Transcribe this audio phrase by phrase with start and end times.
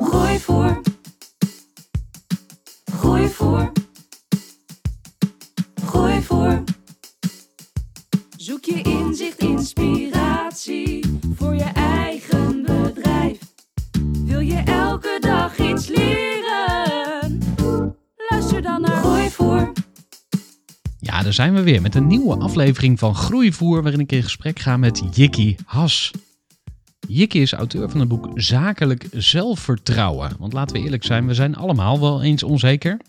[0.00, 0.80] Groeivoer.
[2.84, 3.72] Groeivoer.
[5.84, 6.62] Groeivoer.
[8.36, 13.38] Zoek je inzicht, inspiratie voor je eigen bedrijf.
[14.24, 17.38] Wil je elke dag iets leren?
[18.30, 19.72] Luister dan naar Groeivoer.
[20.98, 24.58] Ja, daar zijn we weer met een nieuwe aflevering van Groeivoer, waarin ik in gesprek
[24.58, 26.10] ga met Jikki Has.
[27.08, 30.30] Jikki is auteur van het boek Zakelijk Zelfvertrouwen.
[30.38, 33.00] Want laten we eerlijk zijn, we zijn allemaal wel eens onzeker.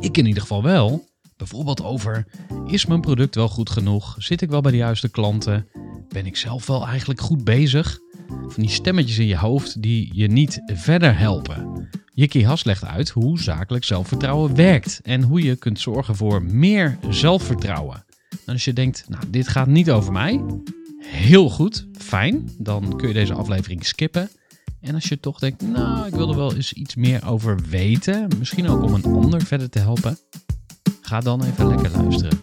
[0.00, 1.08] Ik in ieder geval wel.
[1.36, 2.26] Bijvoorbeeld over,
[2.66, 4.14] is mijn product wel goed genoeg?
[4.18, 5.66] Zit ik wel bij de juiste klanten?
[6.08, 7.98] Ben ik zelf wel eigenlijk goed bezig?
[8.26, 11.88] Van die stemmetjes in je hoofd die je niet verder helpen.
[12.14, 16.98] Jikki Has legt uit hoe zakelijk zelfvertrouwen werkt en hoe je kunt zorgen voor meer
[17.08, 18.04] zelfvertrouwen.
[18.46, 20.44] En als je denkt, nou, dit gaat niet over mij,
[21.10, 24.30] heel goed, fijn, dan kun je deze aflevering skippen.
[24.80, 28.28] En als je toch denkt, nou, ik wil er wel eens iets meer over weten,
[28.38, 30.18] misschien ook om een ander verder te helpen,
[31.00, 32.40] ga dan even lekker luisteren.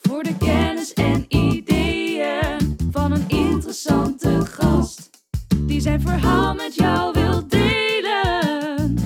[0.00, 5.10] Voor de kennis en ideeën van een interessante gast.
[5.56, 8.98] Die zijn verhaal met jou wil delen.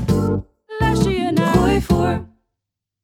[0.79, 2.29] Luister je naar Groeivoer.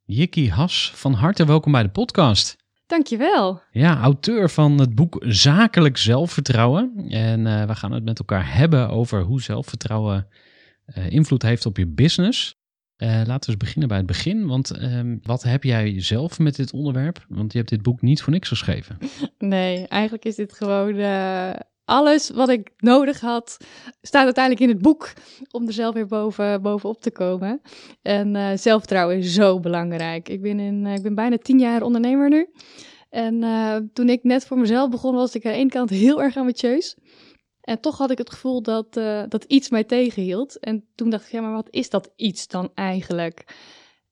[0.04, 2.61] Jikki Has, van harte welkom bij de podcast.
[2.92, 3.60] Dankjewel.
[3.70, 7.04] Ja, auteur van het boek Zakelijk Zelfvertrouwen.
[7.08, 10.28] En eh, we gaan het met elkaar hebben over hoe zelfvertrouwen
[10.84, 12.56] eh, invloed heeft op je business.
[12.96, 14.46] Eh, laten we eens beginnen bij het begin.
[14.46, 17.24] Want ehm, wat heb jij zelf met dit onderwerp?
[17.28, 18.98] Want je hebt dit boek niet voor niks geschreven.
[19.38, 20.94] Nee, eigenlijk is dit gewoon
[21.92, 23.56] alles wat ik nodig had,
[24.02, 25.12] staat uiteindelijk in het boek
[25.50, 27.60] om er zelf weer boven, bovenop te komen.
[28.02, 30.28] En eh, zelfvertrouwen is zo belangrijk.
[30.28, 32.48] Ik ben, in, eh, ik ben bijna tien jaar ondernemer nu.
[33.10, 36.22] En eh, toen ik net voor mezelf begon, was ik aan de ene kant heel
[36.22, 36.96] erg ambitieus.
[37.60, 38.92] En toch had ik het gevoel dat,
[39.28, 40.58] dat iets mij tegenhield.
[40.58, 43.44] En toen dacht ik, ja, maar wat is dat iets dan eigenlijk?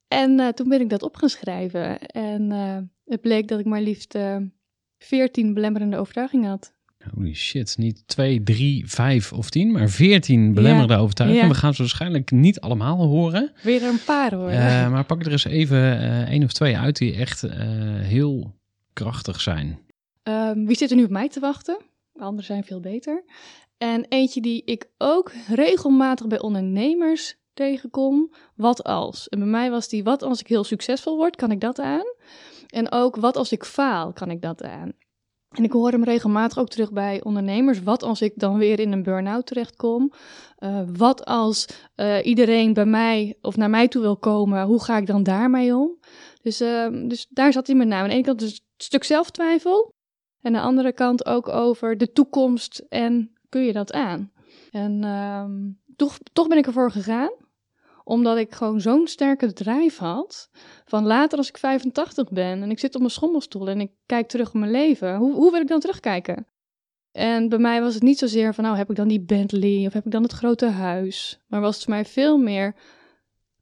[0.09, 2.01] En toen ben ik dat op gaan schrijven.
[2.01, 2.51] En
[3.05, 4.19] het bleek dat ik maar liefst
[4.99, 6.73] 14 belemmerende overtuigingen had.
[7.15, 11.47] Holy shit, niet 2, 3, 5 of 10, maar 14 belemmerde overtuigingen.
[11.47, 11.53] ja.
[11.53, 13.53] We gaan ze waarschijnlijk niet allemaal horen.
[13.62, 14.49] Weer een paar hoor.
[14.49, 17.59] Eh, maar pak er eens even eh één of twee uit die echt eh,
[18.00, 18.55] heel
[18.93, 19.78] krachtig zijn.
[20.22, 21.78] Ehm, wie zit er nu op mij te wachten?
[22.12, 23.25] De anderen zijn veel beter.
[23.78, 28.32] En eentje die ik ook regelmatig bij ondernemers tegenkom.
[28.55, 29.28] Wat als?
[29.28, 32.15] En bij mij was die, wat als ik heel succesvol word, kan ik dat aan?
[32.67, 34.93] En ook, wat als ik faal, kan ik dat aan?
[35.50, 37.83] En ik hoor hem regelmatig ook terug bij ondernemers.
[37.83, 40.12] Wat als ik dan weer in een burn-out terechtkom?
[40.56, 44.66] Eh, wat als eh, iedereen bij mij of naar mij toe wil komen?
[44.66, 45.99] Hoe ga ik dan daarmee om?
[46.43, 48.03] Dus, ehm, dus daar zat hij met name.
[48.03, 49.94] Aan de ene kant dus een stuk zelftwijfel.
[50.41, 54.32] En aan de andere kant ook over de toekomst en kun je dat aan?
[54.71, 57.31] En ehm, toch, toch ben ik ervoor gegaan,
[58.05, 60.50] omdat ik gewoon zo'n sterke drijf had.
[60.84, 64.28] Van later als ik 85 ben en ik zit op mijn schommelstoel en ik kijk
[64.28, 66.47] terug op mijn leven, hoe, hoe wil ik dan terugkijken?
[67.12, 69.93] En bij mij was het niet zozeer van, nou heb ik dan die Bentley of
[69.93, 71.41] heb ik dan het grote huis?
[71.47, 72.75] Maar was het voor mij veel meer,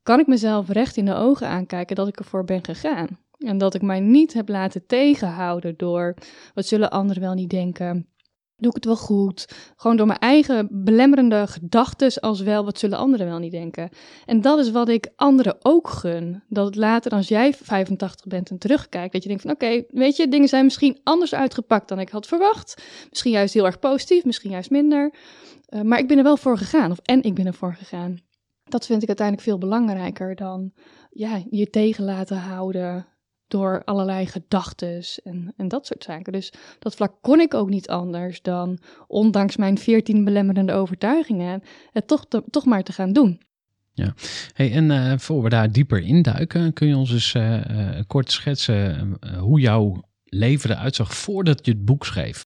[0.02, 3.18] kan ik mezelf recht in de ogen aankijken dat ik ervoor ben gegaan?
[3.38, 6.14] En dat ik mij niet heb laten tegenhouden door
[6.54, 8.08] wat zullen anderen wel niet denken.
[8.60, 9.48] Doe ik het wel goed?
[9.76, 13.88] Gewoon door mijn eigen belemmerende gedachten als wel wat zullen anderen wel niet denken.
[14.26, 16.42] En dat is wat ik anderen ook gun.
[16.48, 20.16] Dat het later als jij 85 bent en terugkijkt, dat je denkt van oké, weet
[20.16, 22.82] je, dingen zijn misschien anders uitgepakt dan ik had verwacht.
[23.10, 25.14] Misschien juist heel erg positief, misschien juist minder.
[25.68, 28.18] Uh, maar ik ben er wel voor gegaan, of en ik ben er voor gegaan.
[28.64, 30.72] Dat vind ik uiteindelijk veel belangrijker dan
[31.10, 33.06] ja, je tegen laten houden
[33.48, 36.32] door allerlei gedachtes en, en dat soort zaken.
[36.32, 41.62] Dus dat vlak kon ik ook niet anders dan, ondanks mijn veertien belemmerende overtuigingen,
[41.92, 43.40] het toch, toch maar te gaan doen.
[44.52, 48.32] Hey, en eh, voor we daar dieper induiken, kun je ons eens eh, eh, kort
[48.32, 52.44] schetsen hoe jouw leven eruit zag voordat je het boek schreef?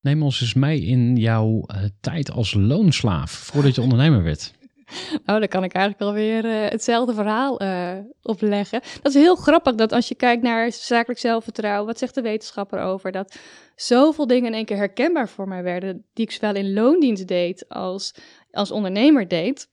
[0.00, 1.66] Neem ons eens mee in jouw
[2.00, 4.54] tijd als loonslaaf, voordat je ondernemer werd.
[5.24, 8.80] Nou, dan kan ik eigenlijk wel weer eh, hetzelfde verhaal eh, opleggen.
[9.02, 12.80] Dat is heel grappig dat als je kijkt naar zakelijk zelfvertrouwen, wat zegt de wetenschapper
[12.80, 13.12] over?
[13.12, 13.38] Dat
[13.74, 17.68] zoveel dingen in één keer herkenbaar voor mij werden, die ik zowel in loondienst deed
[17.68, 18.14] als
[18.54, 19.68] als ondernemer deed.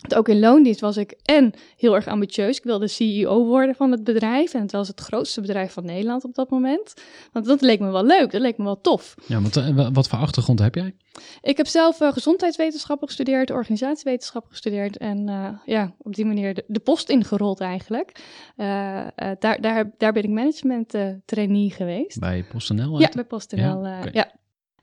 [0.00, 2.56] Want ook in loondienst was ik en heel erg ambitieus.
[2.56, 4.54] Ik wilde CEO worden van het bedrijf.
[4.54, 6.94] En het was het grootste bedrijf van Nederland op dat moment.
[7.32, 9.14] Want dat leek me wel leuk, dat leek me wel tof.
[9.26, 10.94] Ja, want eh, wa- wat voor achtergrond heb jij?
[11.40, 16.64] Ik heb zelf eh, gezondheidswetenschappen gestudeerd, organisatiewetenschappen gestudeerd en eh, ja, op die manier de,
[16.66, 18.12] de post ingerold eigenlijk.
[18.56, 20.94] Daar, daar, daar ben ik management
[21.24, 22.18] trainee geweest.
[22.18, 23.00] Bij PostNL?
[23.00, 23.86] Ja, bij PostNL.
[24.12, 24.32] Ja.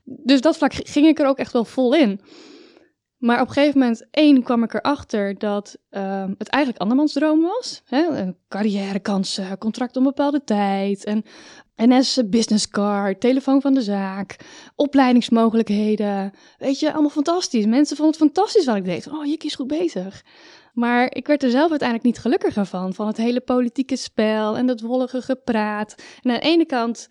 [0.04, 2.20] Dus dat vlak ging ik er ook echt wel vol in.
[3.24, 7.40] Maar op een gegeven moment, één, kwam ik erachter dat ehm, het eigenlijk andermans droom
[7.40, 7.82] was.
[7.84, 8.32] Hè?
[8.48, 11.24] Carrièrekansen, contract op bepaalde tijd, een
[11.76, 14.36] NS business card, telefoon van de zaak,
[14.76, 16.32] opleidingsmogelijkheden.
[16.58, 17.66] Weet je, allemaal fantastisch.
[17.66, 19.08] Mensen vonden het fantastisch wat ik deed.
[19.08, 20.24] Oh, Jikkie is goed bezig.
[20.72, 22.94] Maar ik werd er zelf uiteindelijk niet gelukkiger van.
[22.94, 25.94] Van het hele politieke spel en dat wollige gepraat.
[26.22, 27.08] En aan de ene kant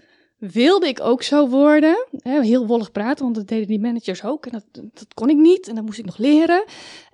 [0.52, 2.08] wilde ik ook zo worden.
[2.24, 4.46] Heel wollig praten, want dat deden die managers ook.
[4.46, 6.64] En dat, dat kon ik niet en dat moest ik nog leren.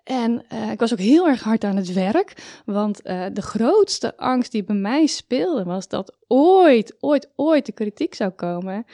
[0.03, 2.61] En eh, ik was ook heel erg hard aan het werk.
[2.65, 7.71] Want eh, de grootste angst die bij mij speelde was dat ooit, ooit, ooit de
[7.71, 8.85] kritiek zou komen.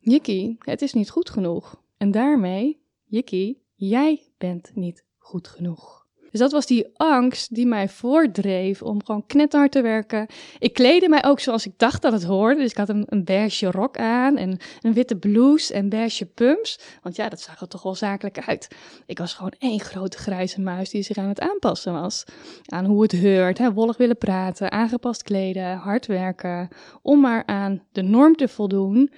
[0.00, 1.82] Jikkie, het is niet goed genoeg.
[1.96, 6.06] En daarmee, Jikkie, jij bent niet goed genoeg.
[6.30, 10.26] Dus dat was die angst die mij voordreef om gewoon knetterhard te werken.
[10.58, 12.60] Ik kleedde mij ook zoals ik dacht dat het hoorde.
[12.60, 16.80] Dus ik had een, een beige rok aan en een witte blouse en beige pumps.
[17.02, 18.68] Want ja, dat zag er toch wel zakelijk uit.
[19.06, 22.24] Ik was gewoon één grote grijze muis die zich aan het aanpassen was.
[22.66, 26.68] Aan hoe het heurt, hè, wollig willen praten, aangepast kleden, hard werken.
[27.02, 29.10] Om maar aan de norm te voldoen.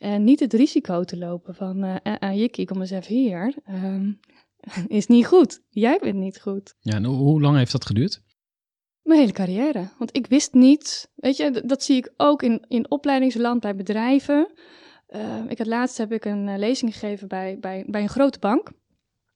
[0.00, 3.54] En niet het risico te lopen van, eh, eh, Jikkie, kom eens even hier.
[3.64, 4.12] Ehm,
[4.88, 5.62] is niet goed.
[5.68, 6.74] Jij bent niet goed.
[6.80, 8.22] Ja, en hoe- lang heeft dat geduurd?
[9.02, 9.88] Mijn hele carrière.
[9.98, 14.52] Want ik wist niet, weet je, dat zie ik ook in, in opleidingsland bij bedrijven.
[15.06, 18.38] Eh, ik had laatst heb ik een eh, lezing gegeven bij, bij, bij een grote
[18.38, 18.70] bank.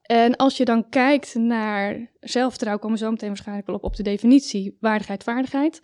[0.02, 3.96] En als je dan kijkt naar zelfvertrouwen, komen we zo meteen waarschijnlijk wel op, op
[3.96, 5.80] de definitie waardigheid, vaardigheid.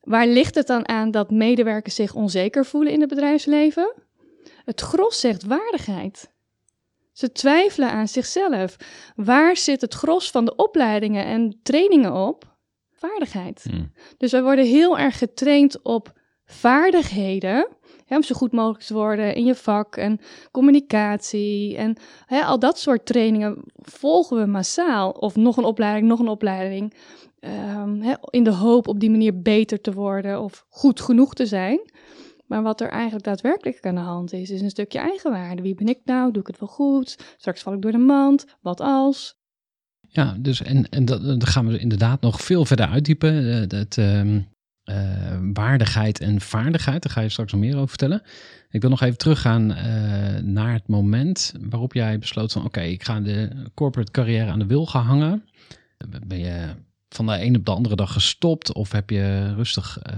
[0.00, 3.94] Waar ligt het dan aan dat medewerkers zich onzeker voelen in het bedrijfsleven?
[4.64, 6.32] Het gros zegt waardigheid.
[7.18, 8.76] Ze twijfelen aan zichzelf.
[9.16, 12.56] Waar zit het gros van de opleidingen en trainingen op?
[12.90, 13.64] Vaardigheid.
[13.70, 13.84] Hm.
[14.16, 16.12] Dus wij worden heel erg getraind op
[16.44, 17.68] vaardigheden.
[18.04, 20.20] Hè, om zo goed mogelijk te worden in je vak en
[20.50, 21.76] communicatie.
[21.76, 25.10] En hè, al dat soort trainingen volgen we massaal.
[25.10, 26.94] Of nog een opleiding, nog een opleiding.
[27.40, 31.46] Ehm, hè, in de hoop op die manier beter te worden of goed genoeg te
[31.46, 31.80] zijn.
[32.48, 35.62] Maar wat er eigenlijk daadwerkelijk aan de hand is, is een stukje eigenwaarde.
[35.62, 36.32] Wie ben ik nou?
[36.32, 37.34] Doe ik het wel goed?
[37.36, 38.44] Straks val ik door de mand.
[38.60, 39.36] Wat als?
[40.08, 43.52] Ja, dus en, en dat, dat gaan we inderdaad nog veel verder uitdiepen.
[43.52, 44.40] Eh, dat, ehm,
[44.82, 48.22] eh, waardigheid en vaardigheid, daar ga je straks nog meer over vertellen.
[48.70, 52.64] Ik wil nog even teruggaan eh, naar het moment waarop jij besloot van...
[52.64, 55.44] oké, ik ga de corporate carrière aan de wil gaan hangen.
[56.26, 56.74] Ben je
[57.08, 60.12] van de een op de andere dag gestopt of heb je rustig eh,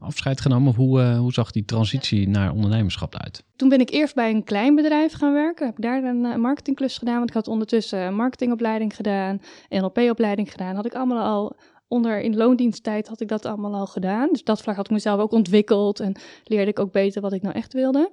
[0.00, 0.74] afscheid genomen?
[0.74, 3.44] Hoe, eh, hoe zag die transitie naar ondernemerschap uit?
[3.56, 5.66] Toen ben ik eerst bij een klein bedrijf gaan werken.
[5.66, 7.16] Heb daar een eh, marketingklus gedaan.
[7.16, 9.40] Want ik had ondertussen een marketingopleiding gedaan.
[9.68, 10.74] NLP-opleiding gedaan.
[10.74, 11.56] Had ik allemaal al
[11.88, 14.28] onder in loondiensttijd had ik dat allemaal al gedaan.
[14.32, 16.00] Dus dat vlak had ik mezelf ook ontwikkeld.
[16.00, 18.12] En leerde ik ook beter wat ik nou echt wilde.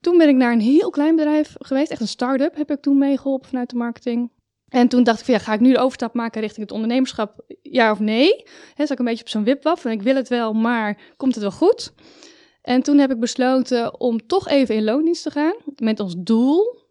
[0.00, 1.90] Toen ben ik naar een heel klein bedrijf geweest.
[1.90, 4.30] Echt een start-up heb ik toen meegeholpen vanuit de marketing.
[4.74, 7.44] En toen dacht ik ja, ga ik nu de overstap maken richting het ondernemerschap?
[7.62, 8.42] Ja of nee?
[8.74, 11.34] He, zat ik een beetje op zo'n wipwap van ik wil het wel, maar komt
[11.34, 11.92] het wel goed?
[12.62, 15.54] En toen heb ik besloten om toch even in loondienst te gaan.
[15.76, 16.82] Met ons doel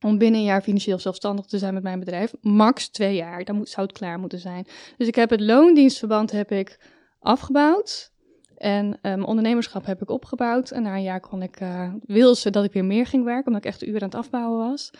[0.00, 2.32] om binnen een jaar financieel zelfstandig te zijn met mijn bedrijf.
[2.40, 4.66] Max twee jaar, dan moet, zou het klaar moeten zijn.
[4.96, 6.80] Dus ik heb het loondienstverband heb ik
[7.18, 8.12] afgebouwd.
[8.56, 10.70] En eh, ondernemerschap heb ik opgebouwd.
[10.70, 13.46] En na een jaar kon ik, uh, wilde ze dat ik weer meer ging werken,
[13.46, 14.90] omdat ik echt uren aan het afbouwen was.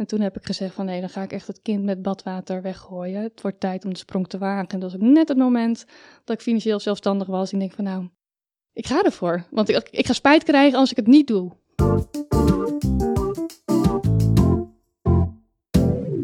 [0.00, 2.62] En toen heb ik gezegd van nee, dan ga ik echt het kind met badwater
[2.62, 3.22] weggooien.
[3.22, 4.68] Het wordt tijd om de sprong te wagen.
[4.68, 5.84] En dat was ook net het moment
[6.24, 7.52] dat ik financieel zelfstandig was.
[7.52, 8.08] Ik denk van nou,
[8.72, 9.44] ik ga ervoor.
[9.50, 11.52] Want ik, ik ga spijt krijgen als ik het niet doe.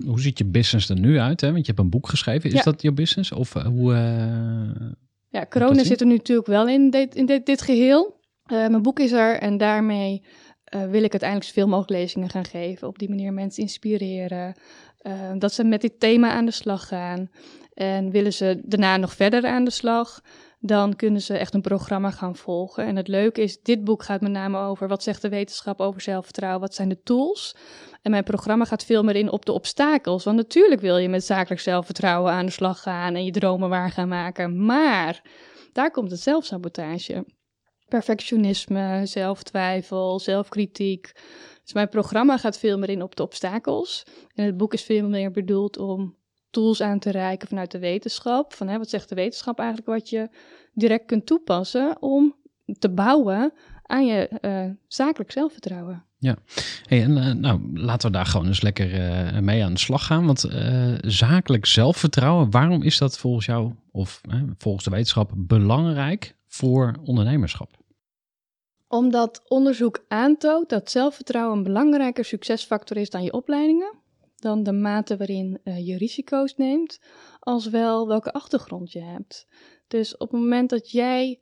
[0.05, 1.41] Hoe ziet je business er nu uit?
[1.41, 1.53] Hè?
[1.53, 2.51] Want je hebt een boek geschreven.
[2.51, 2.63] Is Ja.
[2.63, 3.33] dat je business?
[3.33, 3.93] Of uh, hoe...
[3.93, 4.91] Uh...
[5.29, 8.17] Ja, corona zit er nu natuurlijk wel in dit, in dit, dit geheel.
[8.47, 10.23] Eh, mijn boek is er en daarmee
[10.67, 12.89] eh, wil ik uiteindelijk zoveel mogelijk lezingen gaan geven.
[12.89, 14.55] Op die manier mensen inspireren.
[14.99, 17.31] eh, dat ze met dit thema aan de slag gaan.
[17.75, 20.21] En willen ze daarna nog verder aan de slag,
[20.61, 22.85] dan kunnen ze echt een programma gaan volgen.
[22.85, 26.01] En het leuke is, dit boek gaat met name over wat zegt de wetenschap over
[26.01, 27.57] zelfvertrouwen, wat zijn de tools.
[28.03, 30.25] En mijn programma gaat veel meer in op de obstakels.
[30.25, 33.91] Want natuurlijk wil je met zakelijk zelfvertrouwen aan de slag gaan en je dromen waar
[33.91, 34.65] gaan maken.
[34.65, 35.23] Maar
[35.73, 37.25] daar komt het zelfsabotage.
[37.89, 41.13] Perfectionisme, zelftwijfel, zelfkritiek.
[41.63, 44.07] Dus mijn programma gaat veel meer in op de obstakels.
[44.35, 46.17] En het boek is veel meer bedoeld om
[46.51, 48.53] tools aan te reiken vanuit de wetenschap.
[48.53, 50.29] Van hè, wat zegt de wetenschap eigenlijk wat je
[50.73, 52.35] direct kunt toepassen om
[52.79, 53.53] te bouwen
[53.83, 56.05] aan je eh, zakelijk zelfvertrouwen.
[56.83, 60.07] Hey, en, eh, nou, laten we daar gewoon eens lekker eh, mee aan de slag
[60.07, 60.27] gaan.
[60.27, 60.49] Want
[61.01, 64.21] zakelijk zelfvertrouwen, waarom is dat volgens jou, of
[64.59, 67.71] volgens de wetenschap, belangrijk voor ondernemerschap?
[68.89, 73.99] Omdat onderzoek aantoont dat zelfvertrouwen een belangrijker succesfactor is dan je opleidingen,
[74.37, 77.01] dan de mate waarin eh, je risico's neemt,
[77.39, 79.47] als wel welke achtergrond je hebt.
[79.89, 81.41] Dus op het moment dat jij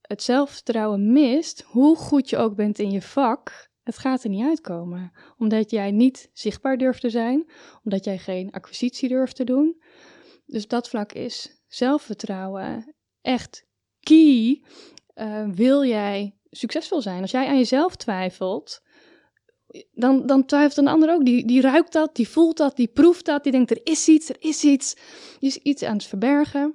[0.00, 4.44] het zelfvertrouwen mist, hoe goed je ook bent in je vak, het gaat er niet
[4.44, 5.12] uitkomen.
[5.38, 7.50] Omdat jij niet zichtbaar durft te zijn,
[7.84, 9.82] omdat jij geen acquisitie durft te doen.
[10.46, 13.65] Dus dat vlak is zelfvertrouwen echt
[14.06, 14.62] key.
[15.14, 17.20] Eh, wil jij succesvol zijn?
[17.22, 18.82] Als jij aan jezelf twijfelt,
[19.92, 21.24] dan, dan twijfelt een ander ook.
[21.24, 24.28] Die, die ruikt dat, die voelt dat, die proeft dat, die denkt er is iets,
[24.28, 24.96] er is iets.
[25.40, 26.74] Is iets aan het verbergen.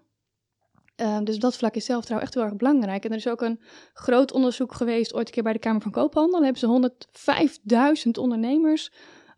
[0.96, 3.06] Eh, dus dat vlak is zelfvertrouwen echt heel erg belangrijk.
[3.06, 3.60] En er is ook een
[3.94, 6.44] groot onderzoek geweest, ooit een keer bij de Kamer van Koophandel.
[6.44, 6.92] Hebben ze
[8.06, 8.92] 105.000 ondernemers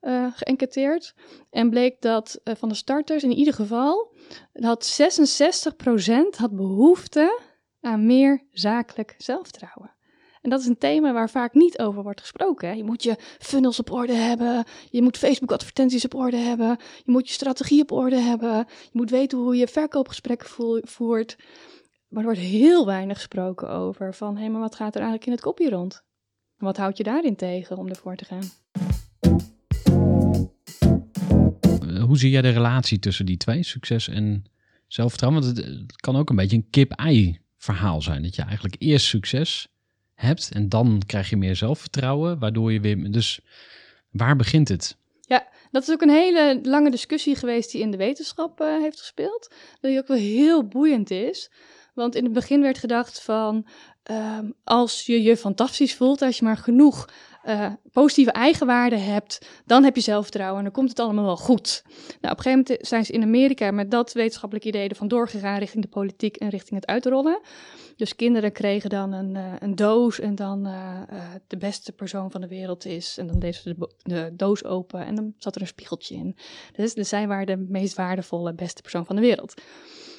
[0.03, 1.13] eh geënquêteerd.
[1.49, 4.13] En bleek dat eh, van de starters in ieder geval,
[4.53, 7.39] dat 66% had behoefte
[7.83, 9.91] aan meer zakelijk zelfvertrouwen.
[10.41, 12.67] En dat is een thema waar vaak niet over wordt gesproken.
[12.67, 12.73] Hè.
[12.73, 14.63] Je moet je funnels op orde hebben.
[14.89, 16.77] Je moet Facebook-advertenties op orde hebben.
[17.05, 18.57] Je moet je strategie op orde hebben.
[18.57, 20.47] Je moet weten hoe je verkoopgesprekken
[20.83, 21.35] voert.
[22.07, 24.37] Maar er wordt heel weinig gesproken over van...
[24.37, 26.03] hé, maar wat gaat er eigenlijk in het kopje rond?
[26.57, 28.43] Wat houd je daarin tegen om ervoor te gaan?
[31.89, 34.43] Eh, hoe zie jij de relatie tussen die twee, succes en
[34.87, 35.43] zelfvertrouwen?
[35.43, 38.23] Want het kan ook een beetje een kip-ei verhaal zijn.
[38.23, 39.67] Dat je eigenlijk eerst succes
[40.13, 43.11] hebt en dan krijg je meer zelfvertrouwen, waardoor je weer...
[43.11, 43.39] Dus
[44.09, 44.97] waar begint het?
[45.73, 49.53] Dat is ook een hele lange discussie geweest die in de wetenschap eh, heeft gespeeld.
[49.81, 51.51] Die ook wel heel boeiend is.
[51.93, 53.67] Want in het begin werd gedacht van...
[54.03, 57.09] ehm, als je je fantastisch voelt, als je maar genoeg
[57.43, 59.47] eh, positieve eigenwaarden hebt...
[59.65, 61.83] dan heb je zelfvertrouwen en dan komt het allemaal wel goed.
[61.85, 64.89] Nou, op een gegeven moment zijn ze in Amerika met dat wetenschappelijk idee...
[64.89, 67.39] ervan doorgegaan richting de politiek en richting het uitrollen.
[67.95, 72.31] Dus kinderen kregen dan een, eh, een doos en dan eh, eh, de beste persoon
[72.31, 73.17] van de wereld is.
[73.17, 76.35] En dan deden ze de, doos open en dan zat er een spiegeltje in.
[76.75, 79.61] Dus, dus zij waren de meest waardevolle, beste persoon van de wereld.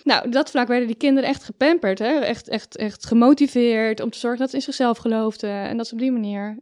[0.04, 2.18] Nou, dat vlak werden die kinderen echt gepamperd, hè?
[2.18, 5.50] Echt, echt, echt gemotiveerd om te zorgen dat ze in zichzelf geloofden.
[5.50, 6.58] En dat ze op die manier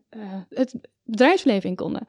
[0.49, 2.07] het bedrijfsleven in konden.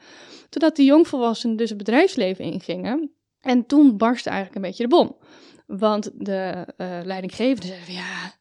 [0.50, 3.12] Totdat die jongvolwassenen dus het bedrijfsleven ingingen.
[3.40, 5.18] En toen barstte eigenlijk een beetje de bom.
[5.66, 8.34] Want de eh leidinggevende zeiden van ja,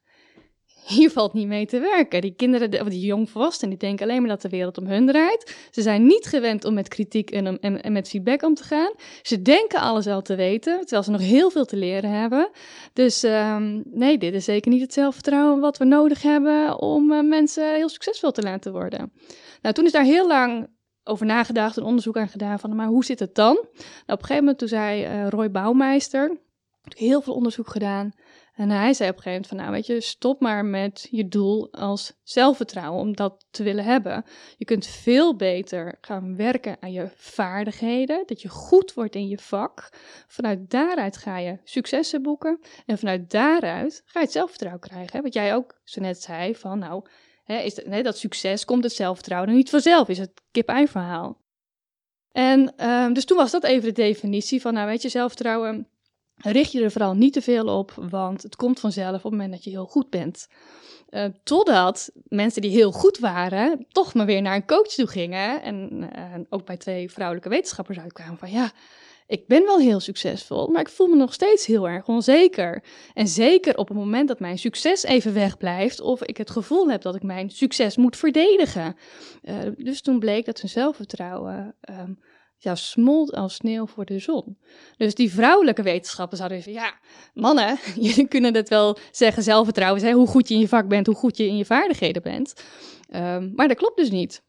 [0.97, 2.21] hier valt niet mee te werken.
[2.21, 5.07] Die kinderen, de- of die jongvolwassenen, die denken alleen maar dat de wereld om hun
[5.07, 5.69] draait.
[5.71, 8.93] Ze zijn niet gewend om met kritiek en, en, en met feedback om te gaan.
[9.23, 12.51] Ze denken alles al te weten, terwijl ze nog heel veel te leren hebben.
[12.93, 17.23] Dus ehm, nee, dit is zeker niet het zelfvertrouwen wat we nodig hebben om eh,
[17.23, 19.13] mensen heel succesvol te laten worden.
[19.63, 20.69] Nou, toen is daar heel lang
[21.05, 23.55] over nagedacht, een onderzoek aan gedaan van, maar hoe zit het dan?
[23.55, 23.65] Nou,
[24.07, 26.37] op een gegeven moment toen zei eh, Roy Bouwmeister,
[26.83, 28.13] heel veel onderzoek gedaan.
[28.53, 31.29] En hij zei op een gegeven moment van, nou weet je, stop maar met je
[31.29, 34.25] doel als zelfvertrouwen om dat te willen hebben.
[34.57, 39.39] Je kunt veel beter gaan werken aan je vaardigheden, dat je goed wordt in je
[39.39, 39.89] vak.
[40.27, 45.23] Vanuit daaruit ga je successen boeken en vanuit daaruit ga je het zelfvertrouwen krijgen.
[45.23, 47.05] Wat jij ook zo net zei van, nou,
[47.45, 50.89] hè, is dat, nee, dat succes komt het zelfvertrouwen er niet vanzelf, is het kip-ei
[50.89, 51.41] verhaal.
[52.33, 55.89] En ehm, dus toen was dat even de definitie van, nou weet je, zelfvertrouwen
[56.43, 59.53] richt je er vooral niet te veel op, want het komt vanzelf op het moment
[59.53, 60.49] dat je heel goed bent.
[61.09, 65.63] Eh, totdat mensen die heel goed waren, toch maar weer naar een coach toe gingen.
[65.63, 68.73] En eh, ook bij twee vrouwelijke wetenschappers uitkwamen van ja,
[69.27, 72.83] ik ben wel heel succesvol, maar ik voel me nog steeds heel erg onzeker.
[73.15, 77.03] En zeker op het moment dat mijn succes even wegblijft, of ik het gevoel heb
[77.03, 78.97] dat ik mijn succes moet verdedigen.
[79.43, 82.13] Eh, dus toen bleek dat hun zelfvertrouwen ehm,
[82.63, 84.59] ja, smolt als sneeuw voor de zon.
[84.97, 86.95] Dus die vrouwelijke wetenschappers hadden van, ja,
[87.35, 91.07] mannen, jullie kunnen het wel zeggen, zelfvertrouwen zijn, hoe goed je in je vak bent,
[91.07, 92.55] hoe goed je in je vaardigheden bent.
[93.09, 94.43] Ehm, maar dat klopt dus niet.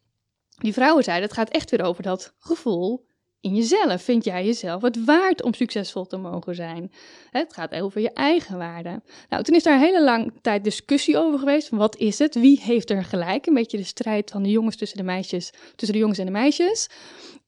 [0.58, 3.06] Die vrouwen zeiden, het gaat echt weer over dat gevoel
[3.44, 4.02] in jezelf.
[4.02, 6.92] Vind jij jezelf het waard om succesvol te mogen zijn?
[7.32, 9.02] Het gaat over je eigen waarde.
[9.30, 11.70] Nou, toen is daar een hele lange tijd discussie over geweest.
[11.70, 12.36] Wat is het?
[12.36, 13.46] Wie heeft er gelijk?
[13.46, 16.32] Een beetje de strijd van de jongens tussen de meisjes, tussen de jongens en de
[16.32, 16.90] meisjes.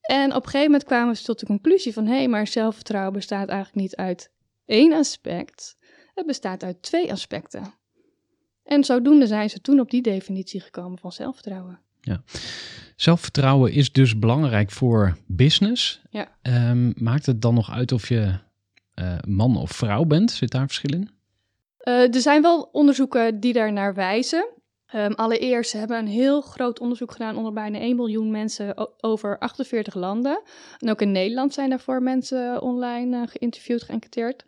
[0.06, 2.06] En op een gegeven moment kwamen ze tot de conclusie van...
[2.06, 4.32] hé, hey, maar zelfvertrouwen bestaat eigenlijk niet uit
[4.66, 5.78] één aspect.
[6.14, 7.74] Het bestaat uit twee aspecten.
[8.64, 11.80] En zodoende zijn ze toen op die definitie gekomen van zelfvertrouwen.
[12.02, 12.24] Ja.
[12.96, 16.02] Zelfvertrouwen is dus belangrijk voor business.
[16.10, 16.28] Ja.
[16.70, 18.40] Um, maakt het dan nog uit of je
[18.96, 20.32] uh, man of vrouw bent?
[20.32, 21.10] Zit daar verschil in?
[21.84, 24.48] Uh, er zijn wel onderzoeken die daar naar wijzen.
[24.94, 29.40] Um, allereerst ze hebben een heel groot onderzoek gedaan onder bijna 1 miljoen mensen over
[29.40, 30.42] 48 landen.
[30.80, 34.44] En ook in Nederland zijn daarvoor mensen online uh, geïnterviewd, geënquêteerd.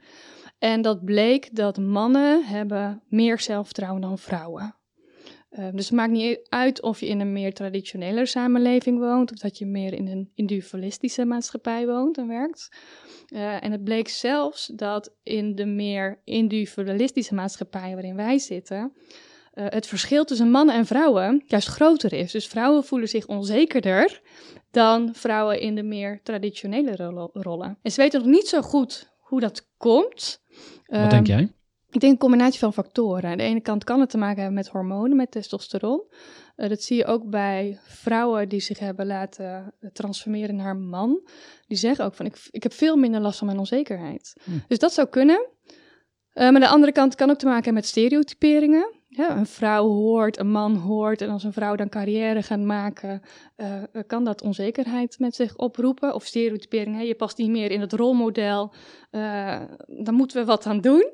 [0.60, 4.76] En dat bleek dat mannen hebben meer zelfvertrouwen dan vrouwen.
[5.52, 9.38] Uh, dus het maakt niet uit of je in een meer traditionele samenleving woont, of
[9.38, 12.70] dat je meer in een individualistische maatschappij woont en werkt.
[13.34, 18.94] Uh, en het bleek zelfs dat in de meer individualistische maatschappij waarin wij zitten,
[19.58, 22.32] uh, het verschil tussen mannen en vrouwen juist groter is.
[22.32, 24.22] Dus vrouwen voelen zich onzekerder
[24.72, 27.78] dan vrouwen in de meer traditionele ro rollen.
[27.82, 30.42] En ze weten nog niet zo goed hoe dat komt.
[30.86, 31.52] Wat denk jij?
[31.90, 33.30] Ik denk een combinatie van factoren.
[33.30, 36.04] Aan de ene kant kan het te maken hebben met hormonen, met testosteron.
[36.56, 41.30] Uh, dat zie je ook bij vrouwen die zich hebben laten transformeren naar man.
[41.68, 44.36] Die zeggen ook van, ik, ik heb veel minder last van mijn onzekerheid.
[44.44, 44.52] Hm.
[44.68, 45.50] Dus dat zou kunnen.
[46.34, 48.97] Uh, maar de andere kant kan ook te maken hebben met stereotyperingen.
[49.18, 53.22] Ja, een vrouw hoort, een man hoort en als een vrouw dan carrière gaat maken,
[53.58, 56.14] uh, kan dat onzekerheid met zich oproepen.
[56.14, 58.74] Of stereotypering, hè, je past niet meer in het rolmodel,
[59.12, 59.62] uh,
[60.04, 61.12] dan moeten we wat aan doen.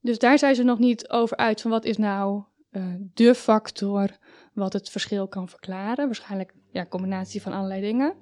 [0.00, 4.08] Dus daar zijn ze nog niet over uit van wat is nou uh, de factor
[4.52, 6.06] wat het verschil kan verklaren.
[6.06, 8.14] Waarschijnlijk ja, een combinatie van allerlei dingen.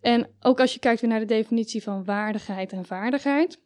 [0.00, 3.60] En ook als je kijkt weer naar de definitie van waardigheid en vaardigheid,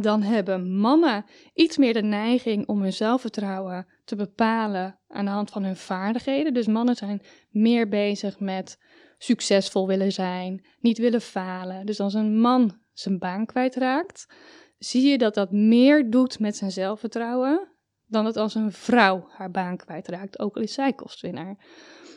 [0.00, 5.50] dan hebben mannen iets meer de neiging om hun zelfvertrouwen te bepalen aan de hand
[5.50, 6.54] van hun vaardigheden.
[6.54, 8.78] Dus mannen zijn meer bezig met
[9.18, 11.86] succesvol willen zijn, niet willen falen.
[11.86, 14.26] Dus als een man zijn baan kwijtraakt,
[14.78, 17.68] zie je dat dat meer doet met zijn zelfvertrouwen
[18.06, 21.56] dan het als een vrouw haar baan kwijtraakt, ook al is zij kostwinnaar.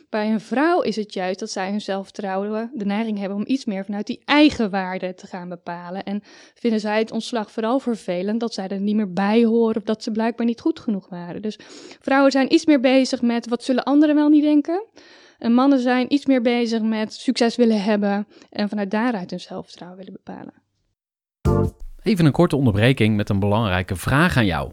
[0.08, 3.64] Bij een vrouw is het juist dat zij hun zelfvertrouwen de neiging hebben om iets
[3.64, 6.04] meer vanuit die eigen waarde te gaan bepalen.
[6.04, 6.22] En
[6.54, 10.02] vinden zij het ontslag vooral vervelend dat zij er niet meer bij horen of dat
[10.02, 11.42] ze blijkbaar niet goed genoeg waren.
[11.42, 11.58] Dus
[12.00, 14.84] vrouwen zijn iets meer bezig met wat zullen anderen wel niet denken.
[15.38, 19.98] En mannen zijn iets meer bezig met succes willen hebben en vanuit daaruit hun zelfvertrouwen
[19.98, 20.54] willen bepalen.
[22.02, 24.72] Even een korte onderbreking met een belangrijke vraag aan jou.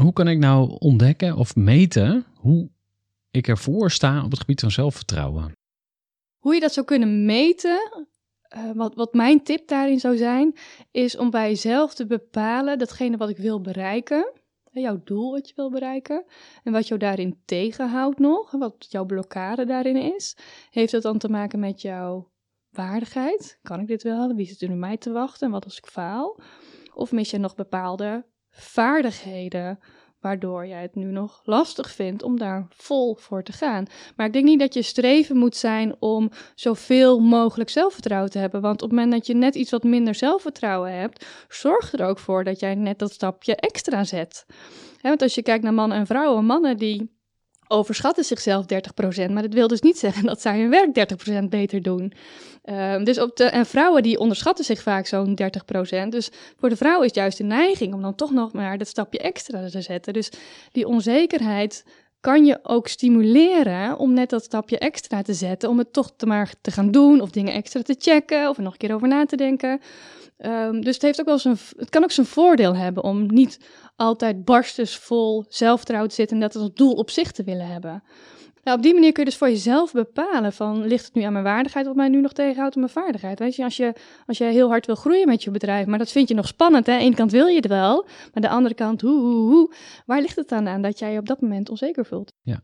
[0.00, 2.68] Hoe kan ik nou ontdekken of meten hoe
[3.30, 5.52] ik ervoor sta op het gebied van zelfvertrouwen?
[6.38, 8.06] Hoe je dat zou kunnen meten,
[8.56, 10.54] uh, wat, wat mijn tip daarin zou zijn,
[10.90, 14.32] is om bij jezelf te bepalen datgene wat ik wil bereiken,
[14.80, 16.24] jouw doel wat je wil bereiken,
[16.62, 20.36] en wat jou daarin tegenhoudt nog, wat jouw blokkade daarin is.
[20.70, 22.30] Heeft dat dan te maken met jouw
[22.76, 23.58] waardigheid?
[23.62, 24.34] Kan ik dit wel?
[24.34, 25.46] Wie zit er nu mij te wachten?
[25.46, 26.40] En wat als ik faal?
[26.94, 29.78] Of mis je nog bepaalde vaardigheden
[30.20, 33.86] waardoor jij het nu nog lastig vindt om daar vol voor te gaan.
[34.16, 38.60] Maar ik denk niet dat je streven moet zijn om zoveel mogelijk zelfvertrouwen te hebben.
[38.60, 42.18] Want op het moment dat je net iets wat minder zelfvertrouwen hebt, zorg er ook
[42.18, 44.46] voor dat jij net dat stapje extra zet.
[45.02, 47.15] want als je kijkt naar mannen en vrouwen, mannen die
[47.68, 49.30] overschatten zichzelf 30%.
[49.30, 50.94] Maar dat wil dus niet zeggen dat zij hun werk
[51.44, 52.12] 30% beter doen.
[52.62, 55.38] Ehm, dus op de, en vrouwen die onderschatten zich vaak zo'n
[56.06, 56.08] 30%.
[56.08, 59.18] Dus voor de vrouw is juist de neiging om dan toch nog maar dat stapje
[59.18, 60.12] extra te zetten.
[60.12, 60.30] Dus
[60.72, 61.84] die onzekerheid
[62.20, 65.68] kan je ook stimuleren om net dat stapje extra te zetten.
[65.68, 68.62] Om het toch te maar te gaan doen of dingen extra te checken of er
[68.62, 69.80] nog een keer over na te denken.
[70.36, 73.60] Ehm, dus het, heeft ook wel zijn, het kan ook zijn voordeel hebben om niet
[73.96, 78.02] altijd barstensvol zelfvertrouwen te zitten en dat als doel op zich te willen hebben.
[78.66, 81.32] Nou, op die manier kun je dus voor jezelf bepalen van, ligt het nu aan
[81.32, 83.38] mijn waardigheid wat mij nu nog tegenhoudt aan mijn vaardigheid?
[83.38, 83.92] Weet je, als je,
[84.26, 86.86] als je heel hard wil groeien met je bedrijf, maar dat vind je nog spannend,
[86.86, 86.92] hè?
[86.92, 89.74] Aan de ene kant wil je het wel, maar de andere kant, hoe, hoe, hoe.
[90.06, 92.32] Waar ligt het dan aan dat jij je op dat moment onzeker voelt?
[92.42, 92.60] Ja,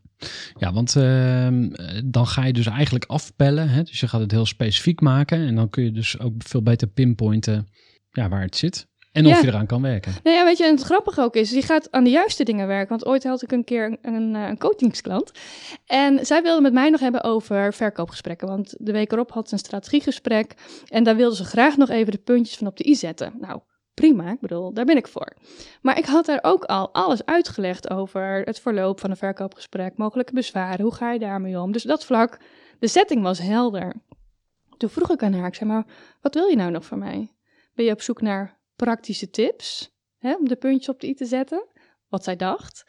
[0.59, 1.71] ja want ehm,
[2.05, 3.83] dan ga je dus eigenlijk afpellen, hè?
[3.83, 6.89] dus je gaat het heel specifiek maken en dan kun je dus ook veel beter
[6.89, 7.69] pinpointen
[8.11, 8.91] ja, waar het zit.
[9.13, 9.41] En of Ja.
[9.41, 10.13] je eraan kan werken.
[10.23, 12.67] Nou ja, weet je, en het grappige ook is, die gaat aan de juiste dingen
[12.67, 12.89] werken.
[12.89, 15.33] Want ooit had ik een keer een, een, eh, een coachingsklant.
[15.87, 18.49] En zij wilde met mij nog hebben over verkoopgesprekken.
[18.49, 20.55] Want de week erop had ze een strategiegesprek.
[20.89, 23.33] En daar wilde ze graag nog even de puntjes van op de i zetten.
[23.41, 23.61] Nou,
[23.95, 25.37] prima, ik bedoel, daar ben ik voor.
[25.83, 29.97] Maar ik had daar ook al alles uitgelegd over het verloop van een verkoopgesprek.
[29.97, 31.73] Mogelijke bezwaren, hoe ga je daarmee om?
[31.73, 32.39] Dus dat vlak,
[32.79, 33.95] de setting was helder.
[34.77, 35.85] Toen vroeg ik aan haar, ik zei maar,
[36.21, 37.33] wat wil je nou nog van mij?
[37.75, 41.27] Ben je op zoek naar praktische tips hè, om de puntjes op de i te
[41.27, 41.67] zetten,
[42.09, 42.85] wat zij dacht?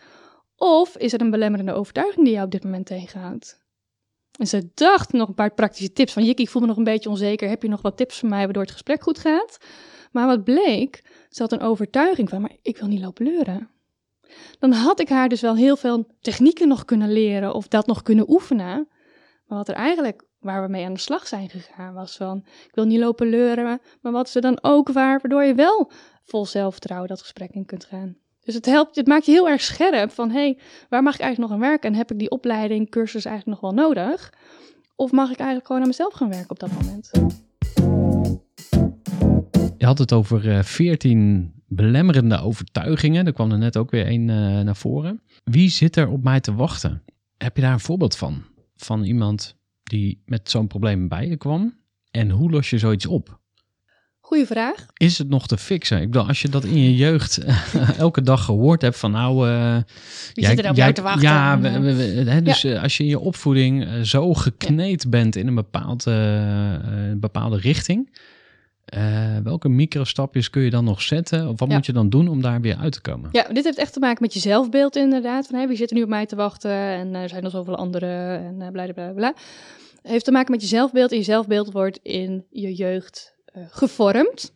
[0.56, 3.62] Of is er een belemmerende overtuiging die jou op dit moment tegenhoudt?
[4.38, 6.84] En ze dacht nog een paar praktische tips van, Jikkie, ik voel me nog een
[6.84, 9.58] beetje onzeker, heb je nog wat tips voor mij waardoor het gesprek goed gaat?
[10.12, 13.70] Maar wat bleek, ze had een overtuiging van, maar ik wil niet lopen leuren.
[14.60, 18.02] Dan had ik haar dus wel heel veel technieken nog kunnen leren of dat nog
[18.02, 18.88] kunnen oefenen.
[19.46, 22.72] Maar wat er eigenlijk, waar we mee aan de slag zijn gegaan, was van, ik
[22.76, 25.92] wil niet lopen leuren, maar wat is er dan ook waar, waardoor je wel
[26.24, 28.16] vol zelfvertrouwen dat gesprek in kunt gaan.
[28.40, 30.58] Dus het helpt, het maakt je heel erg scherp van, hé, hey,
[30.90, 31.90] waar mag ik eigenlijk nog aan werken?
[31.90, 34.34] En heb ik die opleiding, cursus eigenlijk nog wel nodig?
[34.96, 37.12] Of mag ik eigenlijk gewoon aan mezelf gaan werken op dat moment?
[39.78, 43.26] Je had het over eh, 14 belemmerende overtuigingen.
[43.26, 45.22] Er kwam er net ook weer één eh, naar voren.
[45.44, 47.04] Wie zit er op mij te wachten?
[47.38, 48.44] Heb je daar een voorbeeld van?
[48.76, 49.56] Van iemand
[49.94, 51.74] die met zo'n probleem bij je kwam?
[52.12, 53.40] En hoe los je zoiets op?
[54.20, 54.86] Goeie vraag.
[54.94, 56.02] Is het nog te fixen?
[56.02, 57.38] Ik bedoel, als je dat in je jeugd
[57.98, 59.50] elke dag gehoord hebt van nou...
[59.50, 59.78] eh,
[60.34, 61.22] Wie zit er jou te wachten?
[61.30, 64.02] Ja, En, we- eh, we- we- hè, dus eh, als je in je opvoeding eh,
[64.02, 68.18] zo gekneed bent in een bepaald, eh, eh, bepaalde richting...
[68.86, 71.48] eh, welke microstapjes kun je dan nog zetten?
[71.50, 71.76] Of wat Ja.
[71.76, 73.30] moet je dan doen om daar weer uit te komen?
[73.32, 75.48] Ja, dit heeft echt te maken met je zelfbeeld inderdaad.
[75.48, 76.72] Van, hé, wie zit er nu op mij te wachten?
[76.72, 79.34] En er zijn er zoveel anderen en eh bla, bla, bla, bla.
[80.04, 81.12] Het heeft te maken met je zelfbeeld.
[81.12, 84.54] En je zelfbeeld wordt in je jeugd eh, gevormd.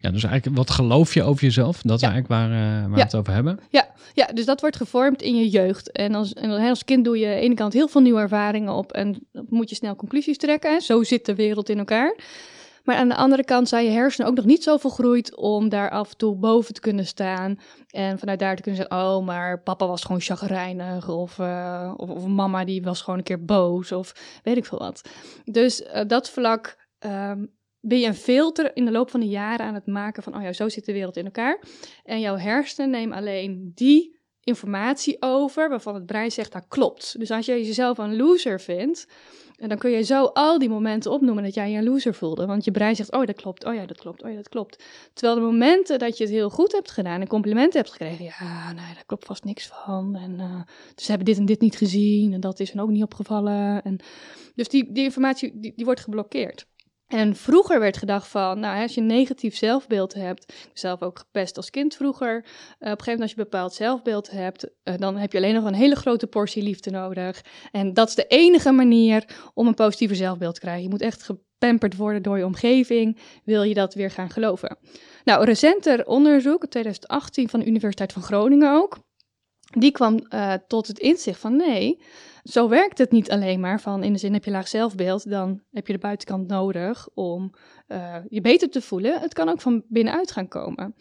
[0.00, 1.82] Ja, dus eigenlijk wat geloof je over jezelf?
[1.82, 2.10] Dat is Ja.
[2.12, 3.02] eigenlijk waar, eh, waar we Ja.
[3.04, 3.60] het over hebben.
[4.14, 5.92] Ja, dus dat wordt gevormd in je jeugd.
[5.92, 8.72] En als, en als kind doe je aan de ene kant heel veel nieuwe ervaringen
[8.72, 10.72] op en dan moet je snel conclusies trekken.
[10.72, 10.80] Hè?
[10.80, 12.16] Zo zit de wereld in elkaar.
[12.84, 15.90] Maar aan de andere kant zijn je hersenen ook nog niet zo volgroeid om daar
[15.90, 17.58] af en toe boven te kunnen staan.
[17.90, 21.08] En vanuit daar te kunnen zeggen, oh, maar papa was gewoon chagrijnig.
[21.08, 23.92] Of, eh, of, of mama die was gewoon een keer boos.
[23.92, 25.02] Of weet ik veel wat.
[25.44, 27.44] Dus eh, dat vlak ehm,
[27.80, 30.42] ben je een filter in de loop van de jaren aan het maken van, oh
[30.42, 31.60] ja, zo zit de wereld in elkaar.
[32.04, 37.18] En jouw hersenen nemen alleen die informatie over waarvan het brein zegt dat klopt.
[37.18, 39.06] Dus als je jezelf een loser vindt,
[39.60, 42.46] en dan kun je zo al die momenten opnoemen dat jij je een loser voelde.
[42.46, 44.84] Want je brein zegt, oh dat klopt, oh ja dat klopt, oh ja dat klopt.
[45.12, 48.72] Terwijl de momenten dat je het heel goed hebt gedaan en complimenten hebt gekregen, ja
[48.72, 50.16] nee, daar klopt vast niks van.
[50.16, 50.60] En eh,
[50.94, 53.82] dus ze hebben dit en dit niet gezien en dat is hen ook niet opgevallen.
[53.82, 53.98] En,
[54.54, 56.66] dus die, die informatie die, die wordt geblokkeerd.
[57.10, 61.70] En vroeger werd gedacht van, nou, als je negatief zelfbeeld hebt, zelf ook gepest als
[61.70, 62.44] kind vroeger, eh, op
[62.80, 65.74] een gegeven moment als je bepaald zelfbeeld hebt, eh, dan heb je alleen nog een
[65.74, 67.44] hele grote portie liefde nodig.
[67.72, 70.82] En dat is de enige manier om een positiever zelfbeeld te krijgen.
[70.82, 74.78] Je moet echt gepamperd worden door je omgeving, wil je dat weer gaan geloven.
[75.24, 78.98] Nou, recenter onderzoek, in 2018 van de Universiteit van Groningen ook,
[79.78, 82.00] die kwam eh, tot het inzicht van nee,
[82.42, 85.62] zo werkt het niet alleen maar van in de zin heb je laag zelfbeeld, dan
[85.70, 87.54] heb je de buitenkant nodig om
[87.86, 89.20] eh, je beter te voelen.
[89.20, 90.94] Het kan ook van binnenuit gaan komen.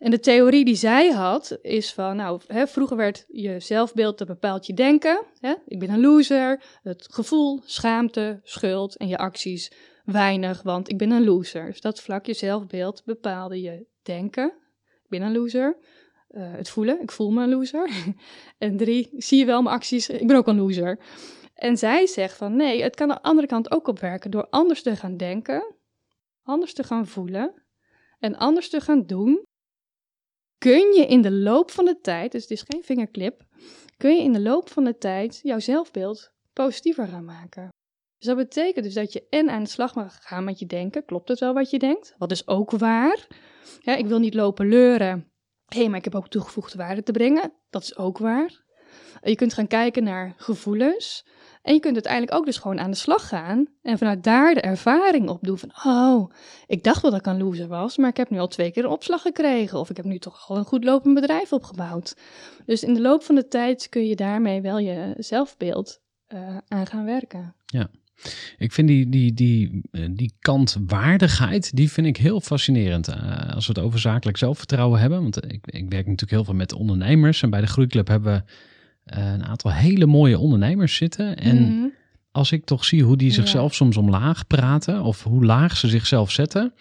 [0.00, 4.26] En de theorie die zij had is van, nou, hè, vroeger werd je zelfbeeld dat
[4.26, 5.24] bepaalt je denken.
[5.40, 5.54] Hè?
[5.66, 9.72] Ik ben een loser, het gevoel, schaamte, schuld en je acties
[10.04, 11.66] weinig, want ik ben een loser.
[11.66, 14.52] Dus dat vlak je zelfbeeld bepaalde je denken.
[15.02, 15.76] Ik ben een loser.
[16.30, 17.90] Eh, het voelen, ik voel me een loser.
[18.58, 20.98] en drie, zie je wel mijn acties, ik ben ook een loser.
[21.54, 24.96] En zij zegt van nee, het kan de andere kant ook opwerken door anders te
[24.96, 25.74] gaan denken,
[26.42, 27.62] anders te gaan voelen
[28.18, 29.42] en anders te gaan doen.
[30.58, 33.44] Kun je in de loop van de tijd, dus het is geen vingerklip,
[33.96, 37.68] kun je in de loop van de tijd jouw zelfbeeld positiever gaan maken.
[38.18, 41.04] Dus dat betekent dus dat je en aan de slag mag gaan met je denken.
[41.04, 42.14] Klopt het wel wat je denkt?
[42.18, 43.26] Wat is ook waar?
[43.82, 45.30] Ik wil niet lopen leuren.
[45.74, 47.52] Hey, maar ik heb ook toegevoegde waarde te brengen.
[47.70, 48.62] Dat is ook waar.
[49.22, 51.26] Je kunt gaan kijken naar gevoelens.
[51.62, 53.66] En je kunt uiteindelijk ook dus gewoon aan de slag gaan.
[53.82, 55.72] En vanuit daar de ervaring opdoen van...
[55.84, 56.32] Oh,
[56.66, 57.96] ik dacht wel dat ik een loser was.
[57.96, 59.78] Maar ik heb nu al twee keer een opslag gekregen.
[59.78, 62.16] Of ik heb nu toch al een goed lopend bedrijf opgebouwd.
[62.66, 66.86] Dus in de loop van de tijd kun je daarmee wel je zelfbeeld uh, aan
[66.86, 67.54] gaan werken.
[67.66, 67.90] Ja.
[68.58, 73.08] Ik vind die, die, die, eh, die kant waardigheid, die vind ik heel fascinerend.
[73.08, 75.22] Uh, als we het over zakelijk zelfvertrouwen hebben.
[75.22, 77.42] Want ik, ik werk natuurlijk heel veel met ondernemers.
[77.42, 78.44] En bij de Groeiclub hebben
[79.04, 81.36] we uh, een aantal hele mooie ondernemers zitten.
[81.36, 81.92] En mm -hmm.
[82.30, 83.76] als ik toch zie hoe die zichzelf ja.
[83.76, 85.02] soms omlaag praten.
[85.02, 86.72] Of hoe laag ze zichzelf zetten.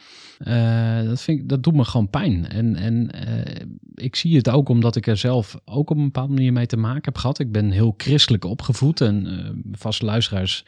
[1.05, 2.49] dat, vind ik, dat doet me gewoon pijn.
[2.49, 3.09] En, en
[3.95, 6.77] ik zie het ook omdat ik er zelf ook op een bepaalde manier mee te
[6.77, 7.39] maken heb gehad.
[7.39, 9.01] Ik ben heel christelijk opgevoed.
[9.01, 10.65] En vaste luisteraars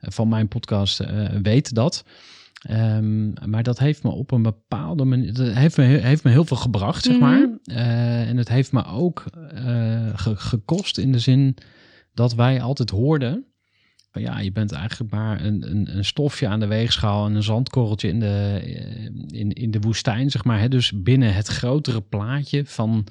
[0.00, 2.04] van mijn podcast uh, weet dat.
[2.70, 5.34] Um, maar dat heeft me op een bepaalde manier.
[5.34, 7.38] Dat heeft me, heeft me heel veel gebracht, zeg maar.
[7.38, 7.76] Mm -hmm.
[7.76, 11.56] uh, en het heeft me ook uh, ge, gekost in de zin
[12.14, 13.44] dat wij altijd hoorden.
[14.10, 17.42] Van ja, je bent eigenlijk maar een, een, een, stofje aan de weegschaal en een
[17.42, 18.60] zandkorreltje in de,
[19.26, 20.60] in, in de woestijn, zeg maar.
[20.60, 20.68] Hè?
[20.68, 23.06] Dus binnen het grotere plaatje van.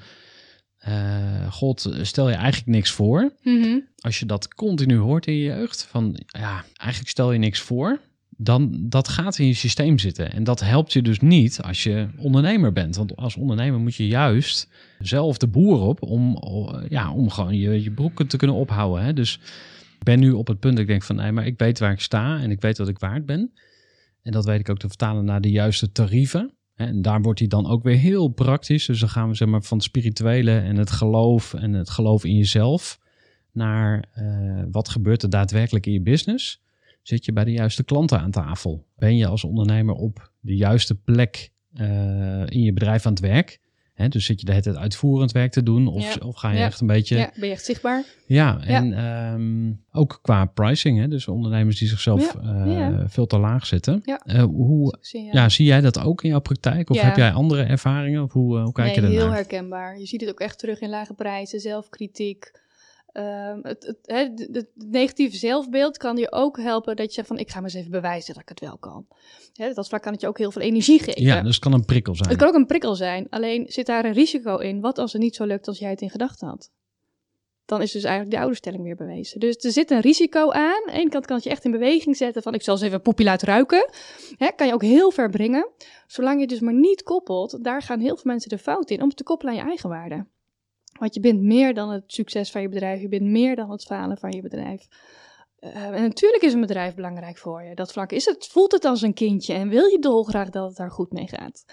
[0.87, 3.33] Uh, God, stel je eigenlijk niks voor.
[3.43, 3.87] Mm -hmm.
[3.99, 7.99] Als je dat continu hoort in je jeugd, van ja, eigenlijk stel je niks voor,
[8.41, 10.31] dan dat gaat in je systeem zitten.
[10.31, 12.95] En dat helpt je dus niet als je ondernemer bent.
[12.95, 14.67] Want als ondernemer moet je juist
[14.99, 16.39] zelf de boer op om,
[16.89, 19.03] ja, om gewoon je, je broeken te kunnen ophouden.
[19.03, 19.13] Hè?
[19.13, 19.39] Dus
[19.97, 21.91] ik ben nu op het punt dat ik denk van nee, maar ik weet waar
[21.91, 23.51] ik sta en ik weet wat ik waard ben.
[24.23, 26.53] En dat weet ik ook te vertalen naar de juiste tarieven.
[26.79, 28.85] En daar wordt hij dan ook weer heel praktisch.
[28.85, 32.25] Dus dan gaan we zeg maar van het spirituele en het geloof en het geloof
[32.25, 32.99] in jezelf
[33.51, 36.61] naar uh, wat gebeurt er daadwerkelijk in je business.
[37.01, 38.85] Zit je bij de juiste klanten aan tafel?
[38.95, 43.59] Ben je als ondernemer op de juiste plek uh, in je bedrijf aan het werk?
[43.99, 45.87] Hè, dus zit je de hele tijd uitvoerend werk te doen?
[45.87, 46.27] Of, ja.
[46.27, 46.65] of ga je ja.
[46.65, 47.17] echt een beetje...
[47.17, 48.03] Ja, ben je echt zichtbaar?
[48.25, 49.05] Ja, en.
[49.05, 50.99] Um, ook qua pricing.
[50.99, 54.01] Hè, dus ondernemers die zichzelf uh, veel te laag zetten.
[54.05, 54.21] Ja.
[54.25, 56.89] Uh, hoe, zie, ja, zie jij dat ook in jouw praktijk?
[56.89, 58.23] Of heb jij andere ervaringen?
[58.23, 59.19] Of hoe, hoe kijk nee, je daarnaar?
[59.21, 59.99] heel herkenbaar.
[59.99, 62.51] Je ziet het ook echt terug in lage prijzen, zelfkritiek.
[63.13, 67.37] Um, het, het, het, het, negatieve zelfbeeld kan je ook helpen dat je zegt van
[67.37, 69.07] ik ga maar eens even bewijzen dat ik het wel kan.
[69.73, 71.21] Dat vlak kan het je ook heel veel energie geven.
[71.21, 72.29] Ja, dus het kan een prikkel zijn.
[72.29, 73.27] Het kan ook een prikkel zijn.
[73.29, 74.81] Alleen zit daar een risico in.
[74.81, 76.71] Wat als het niet zo lukt als jij het in gedachten had?
[77.65, 79.39] Dan is dus eigenlijk de oude stelling weer bewezen.
[79.39, 80.63] Dus er zit een risico aan.
[80.63, 82.83] Aan de ene kant kan het je echt in beweging zetten van ik zal eens
[82.83, 83.89] even poepie laten ruiken.
[84.55, 85.69] Kan je ook heel ver brengen.
[86.07, 89.07] Zolang je dus maar niet koppelt, daar gaan heel veel mensen de fout in om
[89.07, 90.25] het te koppelen aan je eigen waarde.
[90.99, 93.01] Want je bent meer dan het succes van je bedrijf.
[93.01, 94.87] Je bent meer dan het falen van je bedrijf.
[95.59, 97.75] Uh, en natuurlijk is een bedrijf belangrijk voor je.
[97.75, 100.77] Dat vlak is het, voelt het als een kindje en wil je dolgraag dat het
[100.77, 101.65] daar goed mee gaat.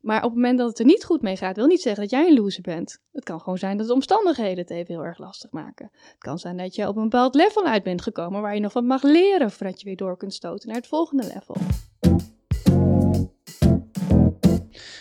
[0.00, 2.10] Maar op het moment dat het er niet goed mee gaat, wil niet zeggen dat
[2.10, 2.98] jij een loser bent.
[3.12, 5.90] Het kan gewoon zijn dat de omstandigheden het even heel erg lastig maken.
[5.92, 8.72] Het kan zijn dat je op een bepaald level uit bent gekomen waar je nog
[8.72, 11.56] wat mag leren voordat je weer door kunt stoten naar het volgende level.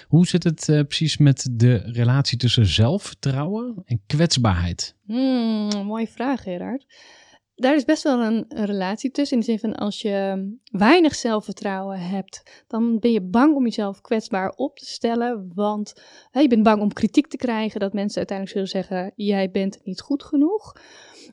[0.09, 4.95] Hoe zit het uh, precies met de relatie tussen zelfvertrouwen en kwetsbaarheid?
[5.05, 6.85] Hmm, mooie vraag, Gerard.
[7.55, 9.37] Daar is best wel een, relatie tussen.
[9.37, 14.01] In de zin van als je weinig zelfvertrouwen hebt, dan ben je bang om jezelf
[14.01, 15.51] kwetsbaar op te stellen.
[15.53, 15.93] Want
[16.31, 20.01] je bent bang om kritiek te krijgen, dat mensen uiteindelijk zullen zeggen: jij bent niet
[20.01, 20.75] goed genoeg.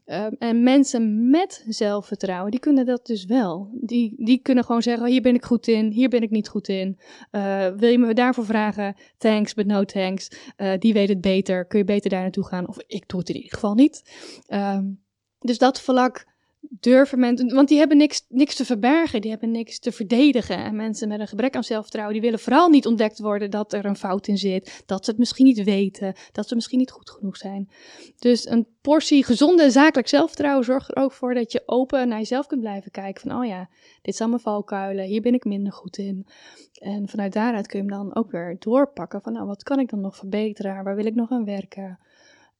[0.06, 3.70] Uh, en mensen met zelfvertrouwen, die kunnen dat dus wel.
[3.80, 6.68] Die, die kunnen gewoon zeggen, hier ben ik goed in, hier ben ik niet goed
[6.68, 6.98] in.
[7.30, 8.94] Uh, wil je me daarvoor vragen?
[9.18, 10.30] Thanks, but no thanks.
[10.56, 12.68] Uh, die weet het beter, kun je beter daar naartoe gaan?
[12.68, 14.02] Of ik doe het in ieder geval niet.
[15.38, 16.26] dus dat vlak
[16.70, 20.56] durven mensen, want die hebben niks, niks te verbergen, die hebben niks te verdedigen.
[20.56, 23.84] En mensen met een gebrek aan zelfvertrouwen, die willen vooral niet ontdekt worden dat er
[23.84, 27.10] een fout in zit, dat ze het misschien niet weten, dat ze misschien niet goed
[27.10, 27.68] genoeg zijn.
[28.18, 32.46] Dus een portie gezonde zakelijk zelfvertrouwen zorgt er ook voor dat je open naar jezelf
[32.46, 33.68] kunt blijven kijken van, oh ja,
[34.02, 36.26] dit zijn mijn valkuilen, hier ben ik minder goed in.
[36.72, 39.90] En vanuit daaruit kun je hem dan ook weer doorpakken van, nou, wat kan ik
[39.90, 41.98] dan nog verbeteren, waar wil ik nog aan werken?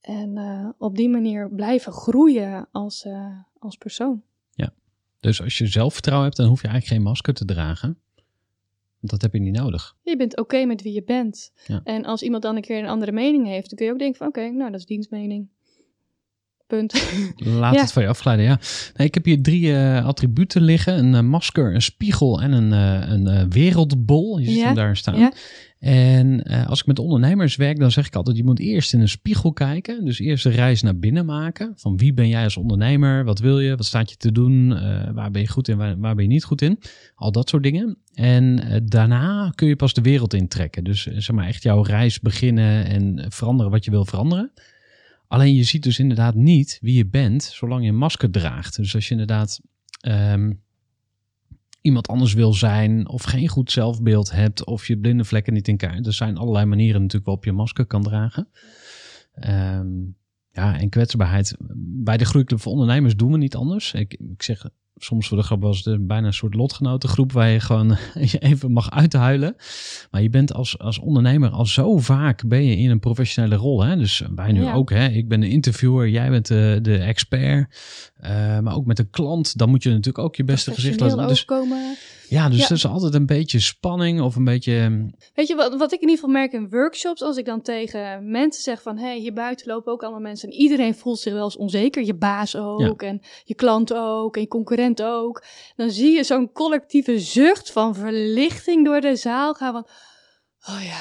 [0.06, 4.22] En uh, op die manier blijven groeien als, uh, als persoon.
[4.50, 4.72] Ja,
[5.20, 7.98] dus als je zelfvertrouwen hebt, dan hoef je eigenlijk geen masker te dragen.
[8.98, 9.96] Want dat heb je niet nodig.
[10.02, 11.52] Je bent oké okay met wie je bent.
[11.66, 11.80] Ja.
[11.84, 14.18] En als iemand dan een keer een andere mening heeft, dan kun je ook denken
[14.18, 15.48] van oké, okay, nou dat is dienstmening.
[16.66, 16.92] Punt.
[17.36, 17.80] Laat Ja.
[17.80, 18.58] het van je afglijden, ja.
[18.96, 20.98] Nee, ik heb hier drie eh, attributen liggen.
[20.98, 24.38] Een eh, masker, een spiegel en een, eh, een wereldbol.
[24.38, 25.18] Je ziet Ja, hem daar staan.
[25.18, 25.32] ja.
[25.78, 29.00] En eh, als ik met ondernemers werk, dan zeg ik altijd, je moet eerst in
[29.00, 30.04] een spiegel kijken.
[30.04, 31.72] Dus eerst de reis naar binnen maken.
[31.76, 33.24] Van wie ben jij als ondernemer?
[33.24, 33.76] Wat wil je?
[33.76, 34.76] Wat staat je te doen?
[34.76, 35.76] Eh, waar ben je goed in?
[35.76, 36.78] Waar, waar ben je niet goed in?
[37.14, 37.98] Al dat soort dingen.
[38.14, 40.84] En eh, daarna kun je pas de wereld intrekken.
[40.84, 44.52] Dus zeg maar echt jouw reis beginnen en veranderen wat je wil veranderen.
[45.28, 48.76] Alleen je ziet dus inderdaad niet wie je bent zolang je een masker draagt.
[48.76, 49.60] Dus als je inderdaad
[50.00, 50.52] ehm,
[51.86, 55.76] iemand anders wil zijn of geen goed zelfbeeld hebt of je blinde vlekken niet in
[55.76, 56.06] kaart.
[56.06, 58.48] Er zijn allerlei manieren natuurlijk waarop je masker kan dragen.
[59.34, 59.88] Ehm,
[60.50, 61.56] ja, en kwetsbaarheid.
[62.04, 63.92] Bij de Groeiclub voor Ondernemers doen we niet anders.
[63.92, 64.68] Ik, ik zeg
[64.98, 67.96] soms voor de grap was het bijna een soort lotgenotengroep waar je gewoon
[68.32, 69.56] je even mag uithuilen.
[70.10, 73.82] Maar je bent als, als ondernemer al zo vaak ben je in een professionele rol.
[73.84, 73.96] Hè?
[73.96, 74.72] Dus wij nu Ja.
[74.72, 74.90] ook.
[74.90, 75.08] Hè?
[75.08, 77.76] Ik ben de interviewer, jij bent de, de expert.
[78.16, 81.28] Eh, maar ook met een klant, dan moet je natuurlijk ook je beste gezicht laten.
[81.28, 81.44] Dus.
[82.28, 82.64] Ja, dus Ja.
[82.64, 84.76] er is altijd een beetje spanning of een beetje...
[84.78, 87.62] ehm, Weet je wat, wat ik in ieder geval merk in workshops, als ik dan
[87.62, 91.18] tegen mensen zeg van, hé, hey, hier buiten lopen ook allemaal mensen en iedereen voelt
[91.18, 95.44] zich wel eens onzeker, je baas ook en je klant ook en je concurrent ook,
[95.76, 99.86] dan zie je zo'n collectieve zucht van verlichting door de zaal gaan van,
[100.74, 101.00] oh ja,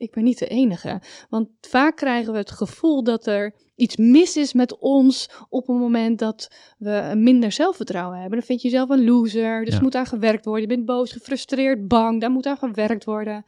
[0.00, 1.00] ik ben niet de enige.
[1.28, 5.78] Want vaak krijgen we het gevoel dat er iets mis is met ons op een
[5.78, 8.38] moment dat we minder zelfvertrouwen hebben.
[8.38, 9.80] Dan vind je jezelf een loser, dus Ja.
[9.80, 10.68] moet aan gewerkt worden.
[10.68, 13.46] Je bent boos, gefrustreerd, bang, daar moet aan gewerkt worden.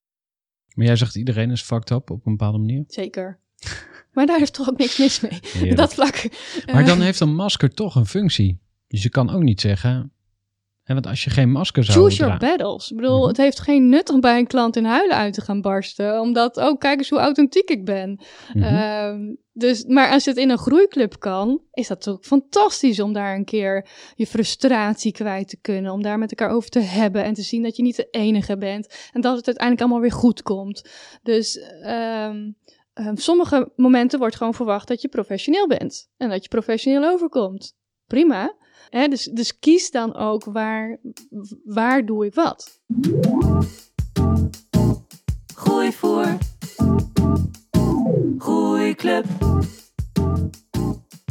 [0.74, 2.84] Maar jij zegt iedereen is fucked up op een bepaalde manier.
[2.86, 3.38] Zeker.
[4.12, 5.38] Maar daar is toch ook niks mis mee.
[5.42, 5.76] Heerlijk.
[5.76, 6.28] Dat vlak.
[6.66, 8.60] Maar eh, dan heeft een masker toch een functie.
[8.88, 10.12] Dus je kan ook niet zeggen...
[10.82, 12.56] Hè, want als je geen masker zou Choose your dragen...
[12.56, 12.90] battles.
[12.90, 13.28] Ik bedoel, Mhm.
[13.28, 16.20] het heeft geen nut om bij een klant in huilen uit te gaan barsten.
[16.20, 18.20] Omdat, oh, kijk eens hoe authentiek ik ben.
[18.54, 18.62] Mhm.
[18.64, 23.34] Ehm, dus, maar als het in een groeiclub kan, is dat toch fantastisch om daar
[23.34, 25.92] een keer je frustratie kwijt te kunnen.
[25.92, 28.56] Om daar met elkaar over te hebben en te zien dat je niet de enige
[28.58, 28.86] bent.
[29.12, 30.88] En dat het uiteindelijk allemaal weer goed komt.
[31.22, 32.50] Dus ehm,
[33.14, 36.08] sommige momenten wordt gewoon verwacht dat je professioneel bent.
[36.16, 37.74] En dat je professioneel overkomt.
[38.06, 38.56] Prima.
[38.92, 40.98] Hè, dus, dus kies dan ook waar,
[41.64, 42.80] waar doe ik wat.
[45.54, 46.38] Gooi voor.
[48.38, 49.24] Groeiclub.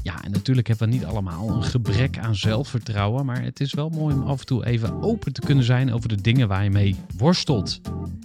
[0.04, 3.26] Ja, en natuurlijk hebben we niet allemaal een gebrek aan zelfvertrouwen.
[3.26, 6.10] Maar het is wel mooi om af en toe even open te kunnen zijn over
[6.10, 7.80] de dingen waar je mee worstelt.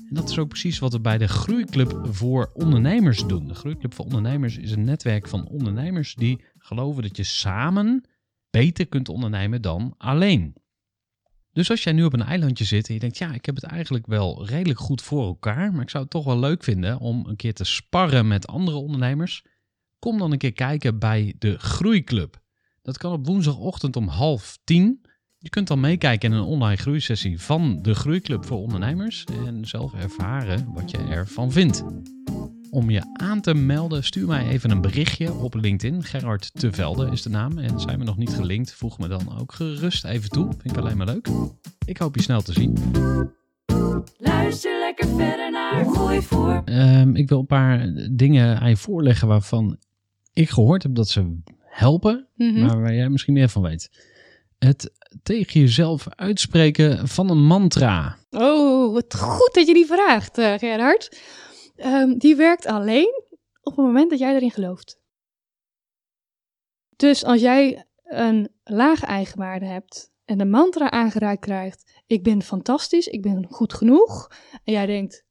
[0.08, 3.48] En dat is ook precies wat we bij de Groeiclub voor Ondernemers doen.
[3.48, 8.04] De Groeiclub voor Ondernemers is een netwerk van ondernemers die geloven dat je samen
[8.50, 10.54] beter kunt ondernemen dan alleen.
[11.56, 13.64] Dus als jij nu op een eilandje zit en je denkt, ja, ik heb het
[13.64, 17.26] eigenlijk wel redelijk goed voor elkaar, maar ik zou het toch wel leuk vinden om
[17.26, 19.44] een keer te sparren met andere ondernemers.
[19.98, 22.40] Kom dan een keer kijken bij de Groeiclub.
[22.82, 25.00] Dat kan op woensdagochtend om half tien.
[25.38, 29.94] Je kunt dan meekijken in een online groeisessie van de Groeiclub voor ondernemers en zelf
[29.94, 31.84] ervaren wat je ervan vindt.
[32.70, 36.02] Om je aan te melden, stuur mij even een berichtje op LinkedIn.
[36.02, 37.58] Gerard Tevelde is de naam.
[37.58, 40.48] En zijn we nog niet gelinkt, voeg me dan ook gerust even toe.
[40.58, 41.28] Vind ik alleen maar leuk.
[41.86, 42.76] Ik hoop je snel te zien.
[44.18, 46.62] Luister lekker verder naar Gooi voor.
[46.64, 49.78] Ehm, ik wil een paar dingen aan je voorleggen waarvan
[50.32, 52.28] ik gehoord heb dat ze helpen.
[52.34, 52.60] Mhm.
[52.60, 53.90] maar waar jij misschien meer van weet.
[54.58, 58.16] Het tegen jezelf uitspreken van een mantra.
[58.30, 61.18] Oh, wat goed dat je die vraagt, eh, Gerhard.
[61.76, 63.24] Ehm, die werkt alleen
[63.62, 65.00] op het moment dat jij erin gelooft.
[66.96, 73.06] Dus als jij een lage eigenwaarde hebt en de mantra aangereikt krijgt: Ik ben fantastisch,
[73.06, 74.30] ik ben goed genoeg.
[74.64, 75.24] En jij denkt: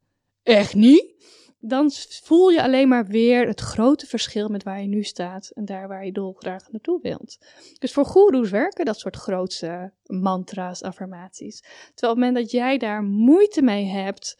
[0.43, 1.13] Echt niet?
[1.59, 1.91] Dan
[2.23, 5.87] voel je alleen maar weer het grote verschil met waar je nu staat en daar
[5.87, 7.37] waar je dolgraag naartoe wilt.
[7.79, 11.59] Dus voor goeroes werken dat soort grootse mantra's, affirmaties.
[11.59, 14.37] Terwijl op het moment dat jij daar moeite mee hebt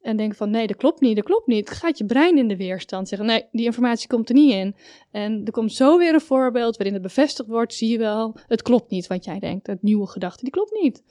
[0.00, 2.56] en denkt van nee, dat klopt niet, dat klopt niet, gaat je brein in de
[2.56, 4.76] weerstand zeggen nee, die informatie komt er niet in.
[5.10, 8.62] En er komt zo weer een voorbeeld waarin het bevestigd wordt, zie je wel, het
[8.62, 11.04] klopt niet wat jij denkt, het nieuwe gedachte, die klopt niet.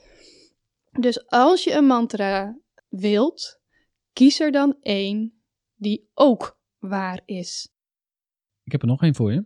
[0.90, 3.60] Dus als je een mantra wilt,
[4.12, 5.42] kies er dan één
[5.74, 7.72] die ook waar is.
[8.64, 9.44] Ik heb er nog één voor je.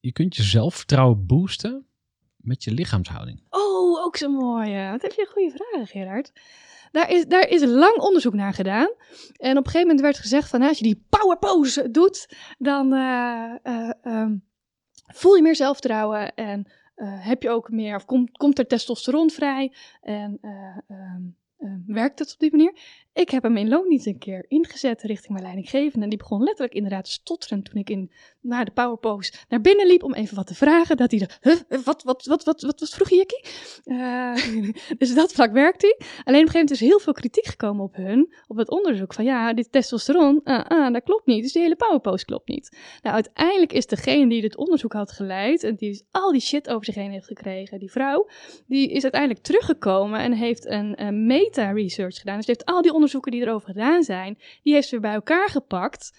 [0.00, 1.86] Je kunt je zelfvertrouwen boosten
[2.36, 3.42] met je lichaamshouding.
[3.50, 4.90] Oh, ook zo mooi.
[4.90, 6.32] Wat heb je een goede vraag, Gerard.
[6.94, 8.88] Daar is, daar is lang onderzoek naar gedaan.
[9.36, 10.58] En op een gegeven moment werd gezegd van...
[10.58, 14.36] nou, als je die power pose doet, dan eh, eh, ehm,
[15.14, 16.34] voel je meer zelfvertrouwen...
[16.34, 19.72] en eh, heb je ook meer, of komt, komt er testosteron vrij...
[20.00, 21.22] en eh, ehm,
[21.56, 23.03] eh, werkt het op die manier.
[23.14, 26.04] Ik heb hem in loon niet een keer ingezet richting mijn leidinggevende.
[26.04, 28.10] En die begon letterlijk inderdaad te stotteren toen ik in,
[28.40, 30.96] naar de powerpose naar binnen liep om even wat te vragen.
[30.96, 33.44] Dat hij huh, wat, wat, wat, wat, wat, wat vroeg je, Jikkie?
[33.84, 35.96] Uh, dus dat vlak werkt hij.
[35.98, 39.14] Alleen op een gegeven moment is heel veel kritiek gekomen op hun, op het onderzoek.
[39.14, 41.42] Van ja, dit testosteron, uh, uh, dat klopt niet.
[41.42, 42.78] Dus die hele powerpose klopt niet.
[43.02, 46.68] Nou, uiteindelijk is degene die dit onderzoek had geleid en die dus al die shit
[46.68, 48.28] over zich heen heeft gekregen, die vrouw,
[48.66, 50.92] die is uiteindelijk teruggekomen en heeft een,
[51.26, 52.36] meta-research gedaan.
[52.36, 55.48] Dus heeft al die onderzoeken die erover gedaan zijn, die heeft ze weer bij elkaar
[55.48, 56.18] gepakt.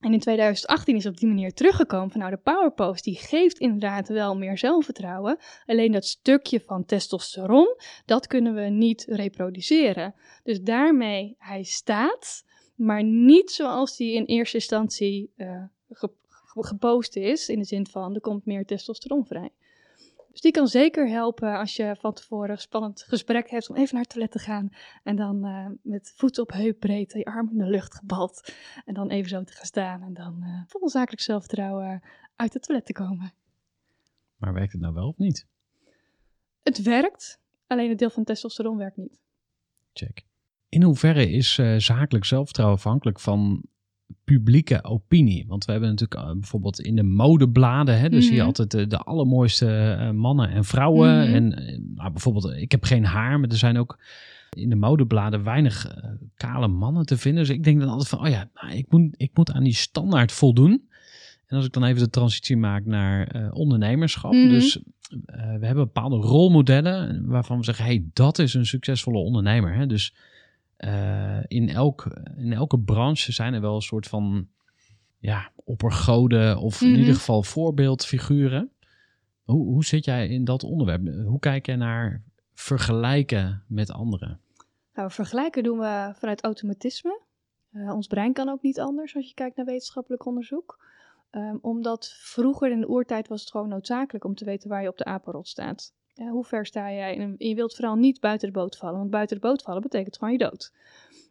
[0.00, 4.08] En in 2018 is op die manier teruggekomen van nou de powerpost die geeft inderdaad
[4.08, 5.38] wel meer zelfvertrouwen.
[5.66, 10.14] Alleen dat stukje van testosteron, dat kunnen we niet reproduceren.
[10.42, 12.44] Dus daarmee hij staat,
[12.74, 15.62] maar niet zoals die in eerste instantie uh,
[16.44, 17.48] gepost is.
[17.48, 19.50] In de zin van er komt meer testosteron vrij.
[20.32, 23.94] Dus die kan zeker helpen als je van tevoren een spannend gesprek hebt om even
[23.94, 24.68] naar het toilet te gaan.
[25.02, 28.52] En dan uh, met voet op heupbreedte, je arm in de lucht gebald.
[28.84, 32.02] En dan even zo te gaan staan en dan uh, vol zakelijk zelfvertrouwen
[32.36, 33.32] uit het toilet te komen.
[34.36, 35.46] Maar werkt het nou wel of niet?
[36.62, 39.20] Het werkt, alleen het deel van testosteron werkt niet.
[39.92, 40.24] Check.
[40.68, 43.62] In hoeverre is uh, zakelijk zelfvertrouwen afhankelijk van
[44.24, 45.44] publieke opinie.
[45.48, 48.70] Want we hebben natuurlijk uh, bijvoorbeeld in de modebladen, hè, dus mm zie je altijd
[48.70, 51.14] de, de allermooiste uh, mannen en vrouwen.
[51.14, 51.34] Mm -hmm.
[51.34, 53.98] En uh, nou, bijvoorbeeld, ik heb geen haar, maar er zijn ook
[54.56, 57.44] in de modebladen weinig eh, kale mannen te vinden.
[57.44, 59.74] Dus ik denk dan altijd van, oh ja, nou, ik, moet, ik moet aan die
[59.74, 60.88] standaard voldoen.
[61.46, 64.32] En als ik dan even de transitie maak naar eh, ondernemerschap.
[64.32, 64.48] Mm -hmm.
[64.48, 69.74] Dus eh, we hebben bepaalde rolmodellen waarvan we zeggen, hey, dat is een succesvolle ondernemer.
[69.74, 69.86] Hè?
[69.86, 70.14] Dus
[70.84, 72.06] uh, in, elk,
[72.36, 74.48] in elke branche zijn er wel een soort van
[75.18, 76.94] ja, oppergoden of mm -hmm.
[76.94, 78.70] in ieder geval voorbeeldfiguren.
[79.42, 81.26] Hoe, hoe zit jij in dat onderwerp?
[81.26, 82.22] Hoe kijk jij naar
[82.54, 84.40] vergelijken met anderen?
[84.94, 87.20] Nou, vergelijken doen we vanuit automatisme.
[87.72, 90.90] Uh, ons brein kan ook niet anders als je kijkt naar wetenschappelijk onderzoek.
[91.30, 94.88] Um, omdat vroeger in de oertijd was het gewoon noodzakelijk om te weten waar je
[94.88, 95.94] op de apenrot staat.
[96.14, 97.18] Ja, hoe ver sta jij?
[97.18, 100.18] En je wilt vooral niet buiten de boot vallen, want buiten de boot vallen betekent
[100.18, 100.72] gewoon je dood.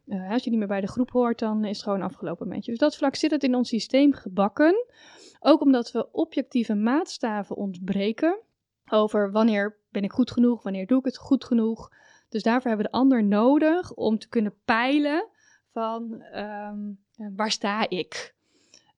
[0.06, 2.64] Uh, als je niet meer bij de groep hoort, dan is het gewoon afgelopen met
[2.64, 2.70] je.
[2.70, 4.86] Dus dat vlak zit het in ons systeem gebakken.
[5.40, 8.38] Ook omdat we objectieve maatstaven ontbreken
[8.90, 11.92] over wanneer ben ik goed genoeg, wanneer doe ik het goed genoeg.
[12.28, 15.28] Dus daarvoor hebben we de ander nodig om te kunnen peilen
[15.72, 16.98] van um,
[17.36, 18.34] waar sta ik.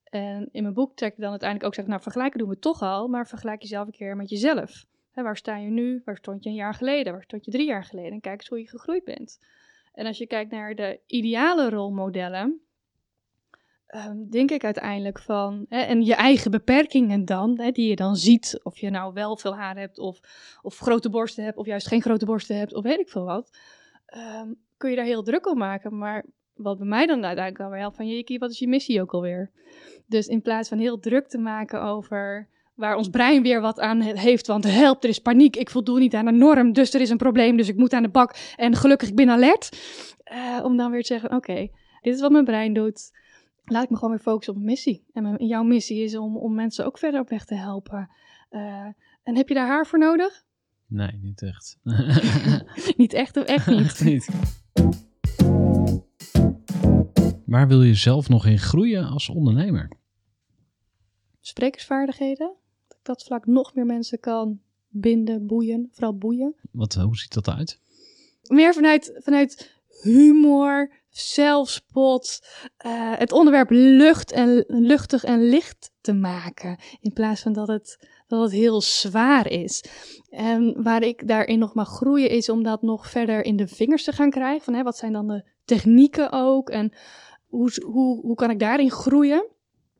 [0.03, 2.81] En in mijn boek trek ik dan uiteindelijk ook zeggen, nou vergelijken doen we toch
[2.81, 4.85] al, maar vergelijk jezelf een keer met jezelf.
[5.15, 6.01] He, waar sta je nu?
[6.05, 7.13] Waar stond je een jaar geleden?
[7.13, 8.11] Waar stond je drie jaar geleden?
[8.11, 9.39] En kijk eens hoe je gegroeid bent.
[9.93, 12.61] En als je kijkt naar de ideale rolmodellen,
[13.87, 18.15] um, denk ik uiteindelijk van, hè, en je eigen beperkingen dan, hè, die je dan
[18.15, 20.19] ziet, of je nou wel veel haar hebt, of,
[20.61, 23.57] of grote borsten hebt, of juist geen grote borsten hebt, of weet ik veel wat,
[24.17, 25.97] um, kun je daar heel druk om maken.
[25.97, 29.13] Maar wat bij mij dan uiteindelijk alweer helpt, van Jiki, wat is je missie ook
[29.13, 29.51] alweer?
[30.07, 34.01] Dus in plaats van heel druk te maken over waar ons brein weer wat aan
[34.01, 37.09] heeft, want help, er is paniek, ik voldoe niet aan een norm, dus er is
[37.09, 39.69] een probleem, dus ik moet aan de bak en gelukkig ik ben alert.
[40.33, 41.71] Uh, om dan weer te zeggen, oké, okay,
[42.01, 43.11] dit is wat mijn brein doet,
[43.65, 45.05] laat ik me gewoon weer focussen op mijn missie.
[45.13, 48.09] En mijn, jouw missie is om, om mensen ook verder op weg te helpen.
[48.51, 48.85] Uh,
[49.23, 50.43] en heb je daar haar voor nodig?
[50.87, 51.79] Nee, niet echt.
[52.97, 53.79] niet echt of echt niet?
[53.85, 54.29] echt niet.
[57.45, 59.91] Waar wil je zelf nog in groeien als ondernemer?
[61.39, 62.55] Sprekersvaardigheden.
[63.05, 66.55] Dat vlak nog meer mensen kan binden, boeien, vooral boeien.
[66.71, 67.79] Wat, hoe ziet dat eruit?
[68.47, 72.47] Meer vanuit, vanuit humor, zelfspot,
[72.85, 76.77] uh, het onderwerp lucht en, luchtig en licht te maken.
[76.99, 79.83] In plaats van dat het, dat het heel zwaar is.
[80.29, 84.03] En waar ik daarin nog mag groeien is om dat nog verder in de vingers
[84.03, 84.63] te gaan krijgen.
[84.63, 86.93] Van, hè, wat zijn dan de technieken ook en
[87.45, 89.53] hoe, hoe, hoe kan ik daarin groeien?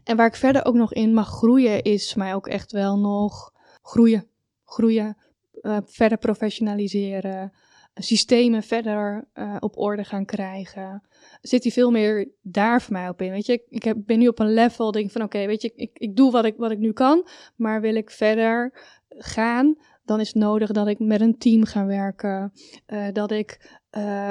[0.06, 3.53] En waar ik verder ook nog in mag groeien is mij ook echt wel nog
[3.82, 4.28] groeien.
[4.64, 5.18] Groeien,
[5.62, 7.51] uh, verder professionaliseren,
[7.93, 11.03] systemen verder uh, op orde gaan krijgen.
[11.41, 13.32] Zit hij veel meer daar voor mij op in.
[13.32, 16.16] Weet je, ik ben nu op een level, denk van oké, weet je, ik, ik
[16.16, 18.72] doe wat ik, wat ik nu kan, maar wil ik verder
[19.10, 22.51] gaan, dan is het nodig dat ik met een team ga werken,
[22.88, 23.80] uh, dat ik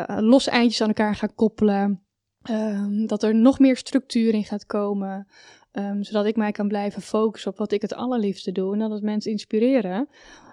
[0.07, 1.99] losse eindjes aan elkaar ga koppelen.
[2.51, 5.27] Um, dat er nog meer structuur in gaat komen.
[5.79, 8.73] Um, zodat ik mij kan blijven focussen op wat ik het allerliefste doe.
[8.73, 10.09] En dat is mensen inspireren.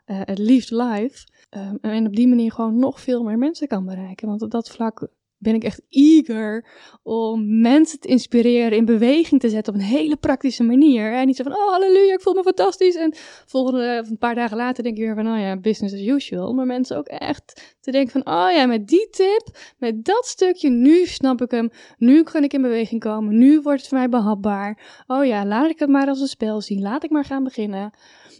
[0.05, 1.27] Uh, het liefst live.
[1.49, 4.27] Um, en op die manier gewoon nog veel meer mensen kan bereiken.
[4.27, 5.07] Want op dat vlak
[5.41, 6.65] ben ik echt eager
[7.03, 11.13] om mensen te inspireren, in beweging te zetten op een hele praktische manier.
[11.13, 12.95] En niet zo van, oh halleluja, ik voel me fantastisch.
[12.95, 13.13] En
[13.45, 16.53] volgende, of een paar dagen later denk je weer van, oh ja, business as usual.
[16.53, 20.69] Maar mensen ook echt te denken van, oh ja, met die tip, met dat stukje,
[20.69, 21.69] nu snap ik hem.
[21.97, 23.37] Nu kan ik in beweging komen.
[23.37, 25.03] Nu wordt het voor mij behapbaar.
[25.07, 26.81] Oh ja, laat ik het maar als een spel zien.
[26.81, 27.93] Laat ik maar gaan beginnen.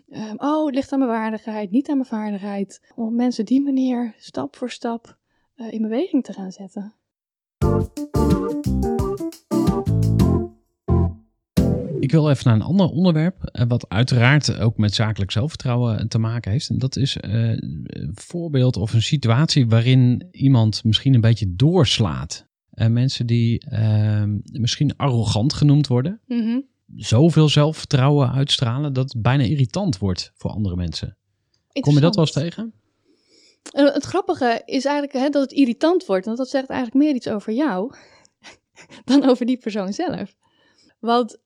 [0.10, 2.92] Um, oh, het ligt aan mijn waardigheid, niet aan mijn vaardigheid.
[2.96, 5.20] Om mensen die manier stap voor stap
[5.70, 6.94] in beweging te gaan zetten.
[12.00, 16.18] Ik wil even naar een ander onderwerp, eh, wat uiteraard ook met zakelijk zelfvertrouwen te
[16.18, 16.70] maken heeft.
[16.70, 22.50] En dat is een voorbeeld of een situatie waarin iemand misschien een beetje doorslaat.
[22.72, 26.22] Mensen die uh, misschien arrogant genoemd worden.
[26.28, 26.66] Mm -hmm.
[26.96, 31.18] Zoveel zelfvertrouwen uitstralen dat het bijna irritant wordt voor andere mensen.
[31.80, 32.74] Kom je dat wel eens tegen?
[33.70, 37.28] Het grappige is eigenlijk hè, dat het irritant wordt, want dat zegt eigenlijk meer iets
[37.28, 37.94] over jou
[39.06, 40.36] dan over die persoon zelf.
[41.00, 41.38] Want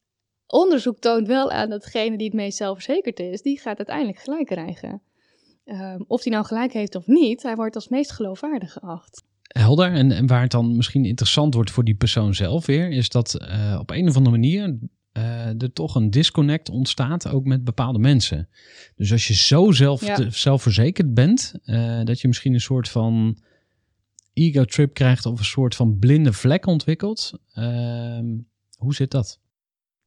[0.48, 4.46] onderzoek toont wel aan dat degene die het meest zelfverzekerd is, die gaat uiteindelijk gelijk
[4.46, 5.02] krijgen.
[5.66, 9.24] Um, of hij nou gelijk heeft of niet, hij wordt als meest geloofwaardig geacht.
[9.42, 9.92] Helder.
[9.92, 13.38] En, en, waar het dan misschien interessant wordt voor die persoon zelf weer, is dat
[13.42, 14.80] uh, op een of andere manier
[15.18, 18.50] uh, er toch een disconnect ontstaat, ook met bepaalde mensen.
[18.96, 20.30] Dus als je zo zelf, ja.
[20.30, 23.38] zelfverzekerd bent, uh, dat je misschien een soort van
[24.34, 27.34] ego-trip krijgt of een soort van blinde vlek ontwikkelt.
[27.56, 28.20] Uh,
[28.78, 29.40] hoe zit dat?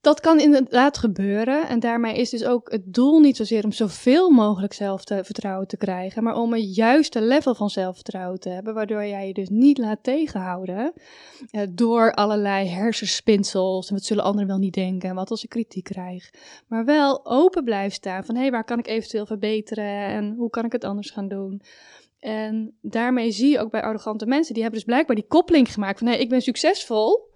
[0.08, 1.68] Dat kan inderdaad gebeuren.
[1.68, 6.22] En daarmee is dus ook het doel niet zozeer om zoveel mogelijk zelfvertrouwen te krijgen,
[6.22, 10.02] maar om een juiste level van zelfvertrouwen te hebben, waardoor jij je dus niet laat
[10.02, 10.92] tegenhouden
[11.50, 13.88] eh, door allerlei hersenspinsels.
[13.88, 15.08] En wat zullen anderen wel niet denken?
[15.08, 16.30] En wat als ik kritiek krijg?
[16.66, 20.50] Maar wel open blijven staan van hé, hey, waar kan ik eventueel verbeteren en hoe
[20.50, 21.62] kan ik het anders gaan doen?
[22.18, 25.98] En daarmee zie je ook bij arrogante mensen, die hebben dus blijkbaar die koppeling gemaakt
[25.98, 27.27] van hé, hey, ik ben succesvol.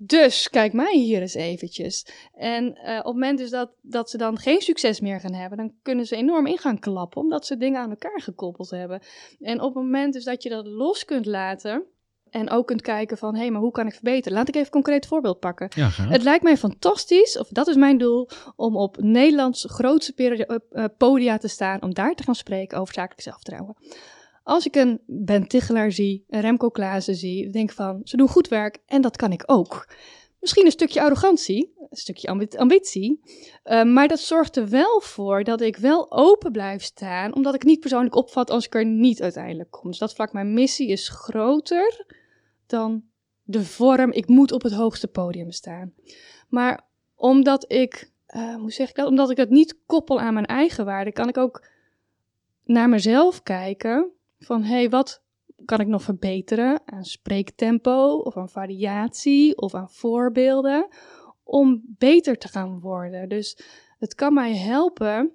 [0.00, 2.06] Dus kijk mij hier eens eventjes.
[2.34, 5.58] En uh, op het moment dus dat, dat ze dan geen succes meer gaan hebben,
[5.58, 9.00] dan kunnen ze enorm in gaan klappen, omdat ze dingen aan elkaar gekoppeld hebben.
[9.40, 11.84] En op het moment dus dat je dat los kunt laten,
[12.30, 14.38] en ook kunt kijken van, hé, hey, maar hoe kan ik verbeteren?
[14.38, 15.68] Laat ik even een concreet voorbeeld pakken.
[15.74, 20.84] Ja, het lijkt mij fantastisch, of dat is mijn doel, om op Nederlands grootste uh,
[20.98, 23.76] podia te staan, om daar te gaan spreken over zakelijk zelfvertrouwen.
[24.48, 28.48] Als ik een Ben Tichelaar zie, een Remco Klaassen zie, denk van, ze doen goed
[28.48, 29.88] werk en dat kan ik ook.
[30.40, 33.20] Misschien een stukje arrogantie, een stukje ambitie,
[33.64, 37.64] uh, maar dat zorgt er wel voor dat ik wel open blijf staan, omdat ik
[37.64, 39.90] niet persoonlijk opvat als ik er niet uiteindelijk kom.
[39.90, 42.06] Dus dat vlak, mijn missie is groter
[42.66, 43.02] dan
[43.42, 45.92] de vorm, ik moet op het hoogste podium staan.
[46.48, 50.46] Maar omdat ik, uh, hoe zeg ik dat, omdat ik het niet koppel aan mijn
[50.46, 51.66] eigen waarde, kan ik ook
[52.64, 55.22] naar mezelf kijken van hé, hey, wat
[55.64, 60.88] kan ik nog verbeteren aan spreektempo of aan variatie of aan voorbeelden
[61.42, 63.28] om beter te gaan worden.
[63.28, 63.58] Dus
[63.98, 65.32] het kan mij helpen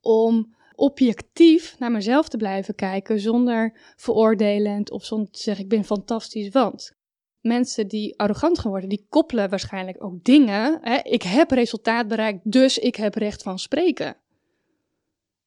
[0.00, 5.84] om objectief naar mezelf te blijven kijken zonder veroordelend of zonder te zeggen ik ben
[5.84, 6.92] fantastisch, want
[7.40, 10.78] mensen die arrogant gaan worden, die koppelen waarschijnlijk ook dingen.
[10.82, 10.98] Hè?
[11.02, 14.16] Ik heb resultaat bereikt, dus ik heb recht van spreken.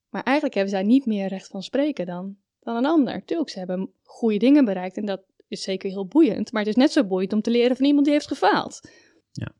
[0.09, 2.37] Maar eigenlijk hebben zij niet meer recht van spreken dan
[2.73, 3.25] dan een ander.
[3.25, 6.51] Tuurlijk, ze hebben goede dingen bereikt en dat is zeker heel boeiend.
[6.51, 8.89] Maar het is net zo boeiend om te leren van iemand die heeft gefaald.
[9.31, 9.51] Ja,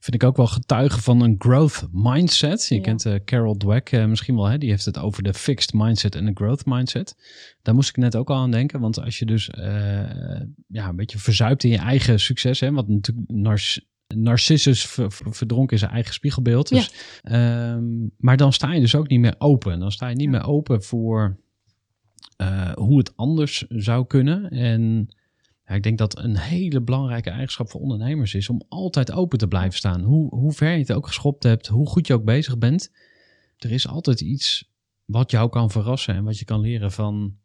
[0.00, 2.66] vind ik ook wel getuigen van een growth mindset.
[2.66, 4.58] Je kent uh, Carol Dweck uh, misschien wel, hè?
[4.58, 7.16] die heeft het over de fixed mindset en de growth mindset.
[7.62, 9.64] Daar moest ik net ook al aan denken, want als je dus uh,
[10.68, 13.80] ja, een beetje verzuipt in je eigen succes, hè, wat natuurlijk Nars
[14.14, 16.68] Narcissus verdronken in zijn eigen spiegelbeeld.
[16.68, 16.90] Dus,
[17.22, 17.72] ja.
[17.72, 19.78] um, maar dan sta je dus ook niet meer open.
[19.78, 20.30] Dan sta je niet ja.
[20.30, 21.36] meer open voor
[22.36, 24.50] uh, hoe het anders zou kunnen.
[24.50, 25.08] En
[25.66, 29.48] ja, ik denk dat een hele belangrijke eigenschap voor ondernemers is om altijd open te
[29.48, 30.02] blijven staan.
[30.02, 32.92] Hoe, hoe ver je het ook geschopt hebt, hoe goed je ook bezig bent.
[33.56, 34.70] Er is altijd iets
[35.04, 37.36] wat jou kan verrassen en wat je kan leren van,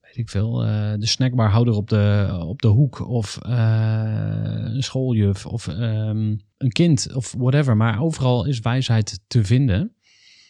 [0.00, 5.46] weet ik veel, uh, de snackbarhouder op de, op de hoek of uh, een schooljuf
[5.46, 7.76] of um, een kind of whatever.
[7.76, 9.94] Maar overal is wijsheid te vinden.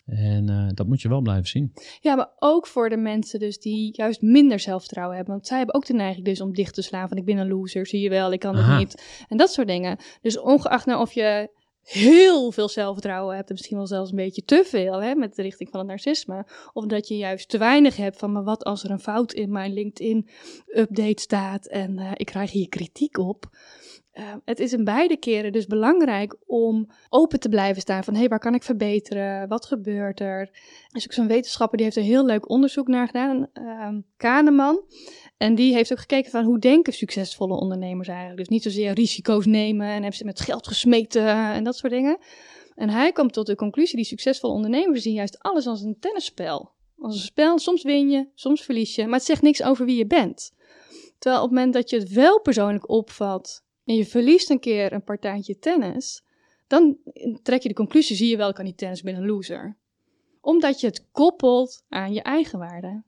[0.07, 1.72] En uh, dat moet je wel blijven zien.
[2.00, 5.34] Ja, maar ook voor de mensen dus die juist minder zelfvertrouwen hebben.
[5.34, 7.48] Want zij hebben ook de neiging dus om dicht te slaan van ik ben een
[7.48, 9.24] loser, zie je wel, ik kan het niet.
[9.28, 9.98] En dat soort dingen.
[10.20, 11.50] Dus ongeacht nou of je
[11.82, 15.42] heel veel zelfvertrouwen hebt, en misschien wel zelfs een beetje te veel hè, met de
[15.42, 16.46] richting van het narcisme.
[16.72, 19.53] Of dat je juist te weinig hebt van, maar wat als er een fout in
[19.53, 23.50] mijn LinkedIn-update staat en uh, ik krijg hier kritiek op.
[24.18, 28.20] Uh, het is in beide keren dus belangrijk om open te blijven staan van hé,
[28.20, 29.48] hey, waar kan ik verbeteren?
[29.48, 30.40] Wat gebeurt er?
[30.40, 34.82] Er is ook zo'n wetenschapper die heeft een heel leuk onderzoek naar gedaan, uh, Kahneman.
[35.36, 38.38] En die heeft ook gekeken van hoe denken succesvolle ondernemers eigenlijk.
[38.38, 42.18] Dus niet zozeer risico's nemen en hebben ze met geld gesmeten en dat soort dingen.
[42.74, 46.70] En hij komt tot de conclusie, die succesvolle ondernemers zien juist alles als een tennisspel.
[46.98, 49.96] Als een spel, soms win je, soms verlies je, maar het zegt niks over wie
[49.96, 50.52] je bent.
[51.18, 54.92] Terwijl op het moment dat je het wel persoonlijk opvat en je verliest een keer
[54.92, 56.22] een partijtje tennis,
[56.66, 56.96] dan
[57.42, 59.76] trek je de conclusie, zie je wel, ik kan niet tennis, ik ben een loser.
[60.40, 63.02] Omdat je het koppelt aan je eigen waarde.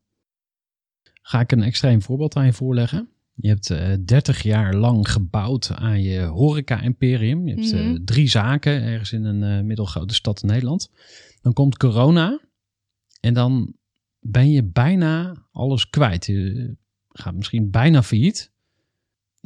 [1.23, 3.09] Ga ik een extreem voorbeeld aan je voorleggen?
[3.35, 7.49] Je hebt uh, eh, 30 jaar lang gebouwd aan je horeca-imperium.
[7.49, 10.91] Je hebt mm drie zaken ergens in een uh, middelgrote stad in Nederland.
[11.43, 12.41] Dan komt corona
[13.21, 13.75] en dan
[14.21, 16.27] ben je bijna alles kwijt.
[16.27, 16.77] Je
[17.09, 18.53] gaat misschien bijna failliet.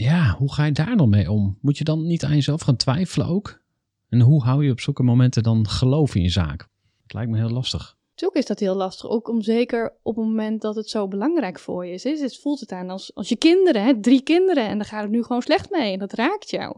[0.00, 1.58] Ja, hoe ga je daar dan mee om?
[1.60, 3.60] Moet je dan niet aan jezelf gaan twijfelen ook?
[4.08, 6.68] En hoe hou je op zulke momenten dan geloof in je zaak?
[7.02, 7.96] Het lijkt me heel lastig.
[8.10, 11.58] Natuurlijk is dat heel lastig, ook om zeker op het moment dat het zo belangrijk
[11.58, 12.20] voor je is.
[12.20, 15.10] Het voelt het aan als, als je kinderen, hè, drie kinderen, en dan gaat het
[15.10, 16.76] nu gewoon slecht mee en dat raakt jou.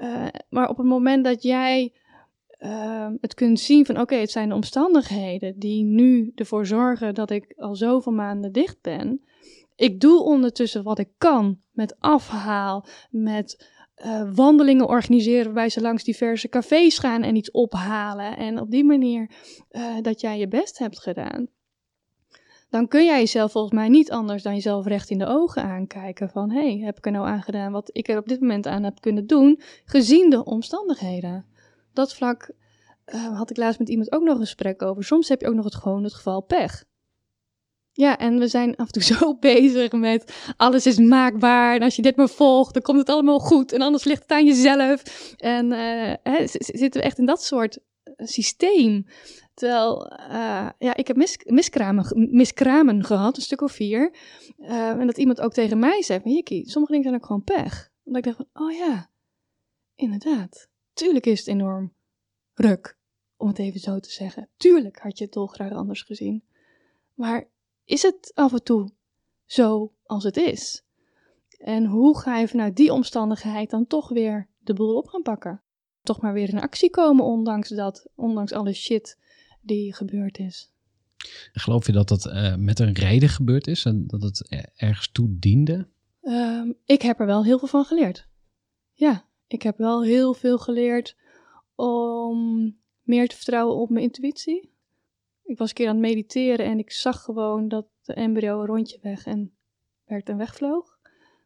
[0.00, 1.92] Uh, maar op het moment dat jij
[2.58, 7.30] uh, het kunt zien van oké, het zijn de omstandigheden die nu ervoor zorgen dat
[7.30, 9.22] ik al zoveel maanden dicht ben.
[9.78, 13.68] Ik doe ondertussen wat ik kan met afhaal, met
[14.04, 18.36] uh, wandelingen organiseren waarbij ze langs diverse cafés gaan en iets ophalen.
[18.36, 19.30] En op die manier
[19.70, 21.48] uh, dat jij je best hebt gedaan.
[22.70, 26.30] Dan kun jij jezelf volgens mij niet anders dan jezelf recht in de ogen aankijken.
[26.30, 28.66] Van hé, hey, heb ik er nou aan gedaan wat ik er op dit moment
[28.66, 31.46] aan heb kunnen doen, gezien de omstandigheden.
[31.92, 32.50] Dat vlak
[33.06, 35.04] uh, had ik laatst met iemand ook nog een gesprek over.
[35.04, 36.84] Soms heb je ook nog het, gewoon het geval pech.
[37.98, 41.74] Ja, en we zijn af en toe zo bezig met alles is maakbaar.
[41.74, 43.72] En als je dit maar volgt, dan komt het allemaal goed.
[43.72, 45.02] En anders ligt het aan jezelf.
[45.36, 49.06] En uh, hè, zitten we echt in dat soort eh, systeem.
[49.54, 54.14] Terwijl, uh, ja, ik heb mis, miskramen, miskramen gehad, een stuk of vier.
[54.58, 57.90] En dat iemand ook tegen mij zei van, Jikkie, sommige dingen zijn ook gewoon pech.
[58.04, 59.10] Omdat ik dacht van, oh ja,
[59.94, 60.68] inderdaad.
[60.92, 61.94] Tuurlijk is het enorm
[62.54, 62.98] ruk,
[63.36, 64.48] om het even zo te zeggen.
[64.56, 66.44] Tuurlijk had je het dolgraag anders gezien.
[67.14, 67.48] Maar
[67.88, 68.90] is het af en toe
[69.44, 70.84] zo als het is?
[71.58, 75.62] En hoe ga je vanuit die omstandigheid dan toch weer de boel op gaan pakken?
[76.02, 79.18] Toch maar weer in actie komen, ondanks dat, ondanks alle shit
[79.60, 80.72] die gebeurd is.
[81.52, 85.36] Geloof je dat dat uh, met een reden gebeurd is en dat het ergens toe
[85.38, 85.88] diende?
[86.22, 88.28] Um, ik heb er wel heel veel van geleerd.
[88.92, 91.16] Ja, ik heb wel heel veel geleerd
[91.74, 94.76] om meer te vertrouwen op mijn intuïtie.
[95.48, 98.66] Ik was een keer aan het mediteren en ik zag gewoon dat de embryo een
[98.66, 99.56] rondje weg en
[100.04, 100.98] werd en wegvloog.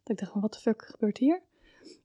[0.03, 1.42] Dat ik dacht van, wat de fuck gebeurt hier?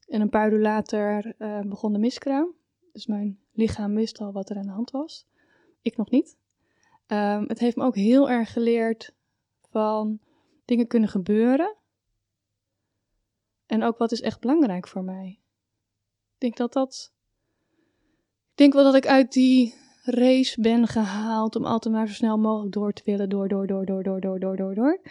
[0.07, 2.53] En een paar uur later uh, begon de miskraam.
[2.91, 5.27] Dus mijn lichaam wist al wat er aan de hand was.
[5.81, 6.37] Ik nog niet.
[7.07, 9.13] Um, het heeft me ook heel erg geleerd
[9.69, 10.19] van
[10.65, 11.75] dingen kunnen gebeuren.
[13.65, 15.39] En ook wat is echt belangrijk voor mij.
[16.33, 17.13] Ik denk dat dat.
[18.51, 22.37] Ik denk wel dat ik uit die race ben gehaald om altijd maar zo snel
[22.37, 25.01] mogelijk door te willen, door, door, door, door, door, door, door, door, door.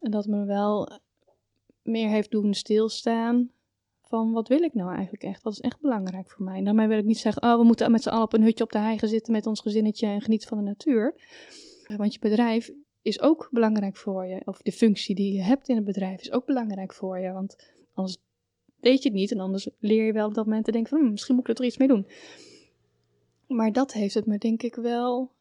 [0.00, 0.88] En dat me wel
[1.82, 3.50] meer heeft doen stilstaan
[4.02, 5.42] van wat wil ik nou eigenlijk echt?
[5.42, 6.62] Wat is echt belangrijk voor mij?
[6.62, 8.72] Daarmee wil ik niet zeggen, oh, we moeten met z'n allen op een hutje op
[8.72, 11.14] de hei gaan zitten met ons gezinnetje en genieten van de natuur.
[11.96, 12.70] Want je bedrijf
[13.02, 14.42] is ook belangrijk voor je.
[14.44, 17.32] Of de functie die je hebt in het bedrijf is ook belangrijk voor je.
[17.32, 17.56] Want
[17.94, 18.18] anders
[18.80, 21.06] weet je het niet en anders leer je wel op dat moment te denken van,
[21.06, 22.06] hm, misschien moet ik er toch iets mee doen.
[23.54, 25.32] Maar dat heeft het me denk ik wel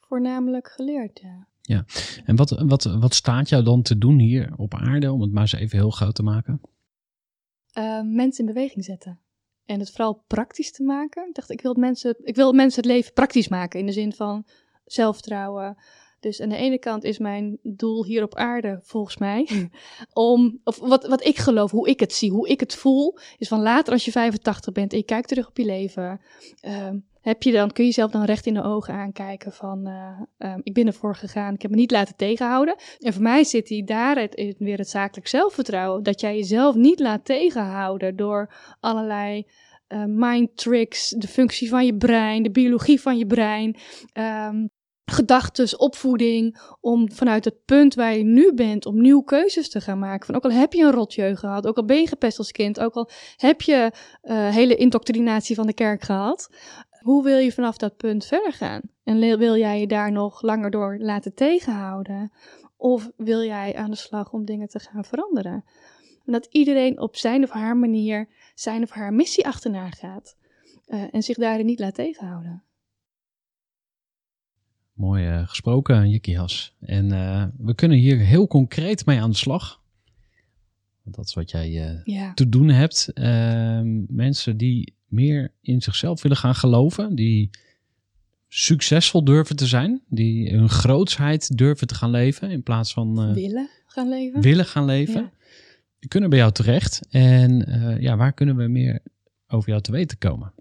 [0.00, 1.46] voornamelijk geleerd, ja.
[1.60, 1.84] Ja,
[2.24, 5.42] en wat, wat, wat staat jou dan te doen hier op aarde, om het maar
[5.42, 6.60] eens even heel groot te maken?
[7.78, 9.20] Uh, mensen in beweging zetten.
[9.64, 11.28] En het vooral praktisch te maken.
[11.28, 13.80] Ik dacht, ik wil, mensen, ik wil mensen het leven praktisch maken.
[13.80, 14.46] In de zin van
[14.84, 15.76] zelfvertrouwen,
[16.20, 19.70] dus aan de ene kant is mijn doel hier op aarde, volgens mij,
[20.12, 23.48] om, of wat, wat ik geloof, hoe ik het zie, hoe ik het voel, is
[23.48, 26.20] van later als je 85 bent en je kijkt terug op je leven,
[26.62, 26.90] uh,
[27.20, 30.54] heb je dan, kun je jezelf dan recht in de ogen aankijken van, uh, uh,
[30.62, 32.76] ik ben ervoor gegaan, ik heb me niet laten tegenhouden.
[32.98, 37.00] En voor mij zit die daar het, weer het zakelijk zelfvertrouwen, dat jij jezelf niet
[37.00, 39.46] laat tegenhouden door allerlei
[39.88, 43.76] uh, mind tricks, de functie van je brein, de biologie van je brein,
[44.12, 44.70] um,
[45.10, 49.98] gedachten, opvoeding, om vanuit het punt waar je nu bent, om nieuwe keuzes te gaan
[49.98, 50.26] maken.
[50.26, 52.80] Van ook al heb je een rotjeugd gehad, ook al ben je gepest als kind,
[52.80, 53.92] ook al heb je
[54.22, 56.48] uh, hele indoctrinatie van de kerk gehad,
[57.08, 58.80] hoe wil je vanaf dat punt verder gaan?
[59.04, 62.32] En wil jij je daar nog langer door laten tegenhouden?
[62.76, 65.64] Of wil jij aan de slag om dingen te gaan veranderen?
[66.24, 70.36] En dat iedereen op zijn of haar manier zijn of haar missie achterna gaat.
[70.86, 72.62] Uh, en zich daarin niet laat tegenhouden.
[74.92, 76.76] Mooi uh, gesproken, Jikias.
[76.80, 79.82] En uh, we kunnen hier heel concreet mee aan de slag.
[81.04, 82.34] Dat is wat jij ja.
[82.34, 83.10] te doen hebt.
[83.14, 87.50] Ehm, mensen die meer in zichzelf willen gaan geloven, die
[88.48, 93.68] succesvol durven te zijn, die hun grootsheid durven te gaan leven in plaats van willen
[93.86, 94.40] gaan leven.
[94.40, 95.20] Willen gaan leven.
[95.20, 95.32] Ja.
[95.98, 97.00] Die kunnen bij jou terecht.
[97.10, 97.66] En
[98.00, 99.02] ja, waar kunnen we meer
[99.48, 100.52] over jou te weten komen?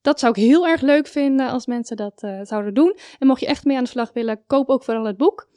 [0.00, 2.96] dat zou ik heel erg leuk vinden als mensen dat zouden doen.
[3.18, 5.48] En mocht je echt mee aan de slag willen, koop ook vooral het boek.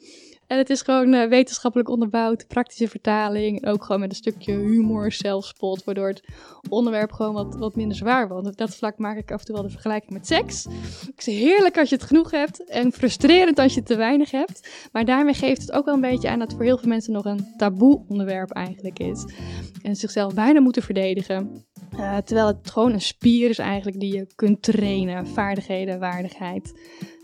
[0.48, 3.62] En het is gewoon uh, wetenschappelijk onderbouwd, praktische vertaling.
[3.62, 6.22] En ook gewoon met een stukje humor, zelfspot, waardoor het
[6.68, 8.46] onderwerp gewoon wat, wat minder zwaar wordt.
[8.46, 10.66] Op dat vlak maak ik af en toe wel de vergelijking met seks.
[11.14, 14.30] Ik zeg heerlijk als je het genoeg hebt en frustrerend als je het te weinig
[14.30, 14.88] hebt.
[14.92, 17.12] Maar daarmee geeft het ook wel een beetje aan dat het voor heel veel mensen
[17.12, 19.24] nog een taboe onderwerp eigenlijk is.
[19.82, 21.66] En zichzelf bijna moeten verdedigen.
[21.94, 25.26] Uh, terwijl het gewoon een spier is eigenlijk die je kunt trainen.
[25.26, 26.72] Vaardigheden, waardigheid.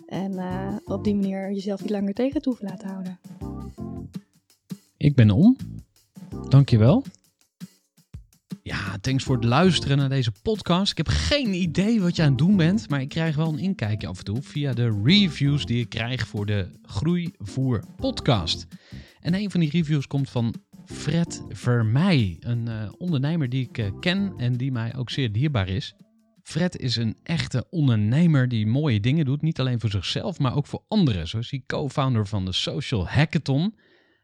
[0.07, 3.18] En uh, op die manier jezelf niet langer tegen te laten houden.
[4.96, 5.57] Ik ben om.
[6.48, 7.05] Dankjewel.
[8.62, 10.90] Ja, thanks voor het luisteren naar deze podcast.
[10.90, 13.59] Ik heb geen idee wat je aan het doen bent, maar ik krijg wel een
[13.59, 18.66] inkijkje af en toe via de reviews die ik krijg voor de Groeivoer podcast.
[19.20, 23.86] En een van die reviews komt van Fred Vermeij, een uh, ondernemer die ik uh,
[24.00, 25.94] ken en die mij ook zeer dierbaar is.
[26.45, 29.42] Fred is een echte ondernemer die mooie dingen doet.
[29.42, 31.28] Niet alleen voor zichzelf, maar ook voor anderen.
[31.28, 33.74] Zo is hij co-founder van de Social Hackathon.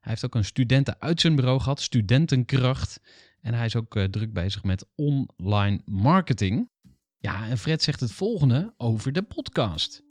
[0.00, 3.00] Hij heeft ook een studentenuitzendbureau gehad, Studentenkracht.
[3.40, 6.70] En hij is ook uh, druk bezig met online marketing.
[7.18, 10.02] Ja, en Fred zegt het volgende over de podcast.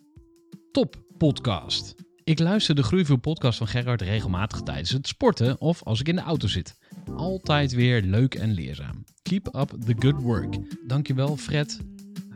[0.71, 1.95] Top podcast.
[2.23, 6.15] Ik luister de Groeivoer podcast van Gerard regelmatig tijdens het sporten of als ik in
[6.15, 6.77] de auto zit.
[7.15, 9.03] Altijd weer leuk en leerzaam.
[9.21, 10.57] Keep up the good work.
[10.87, 11.79] Dankjewel Fred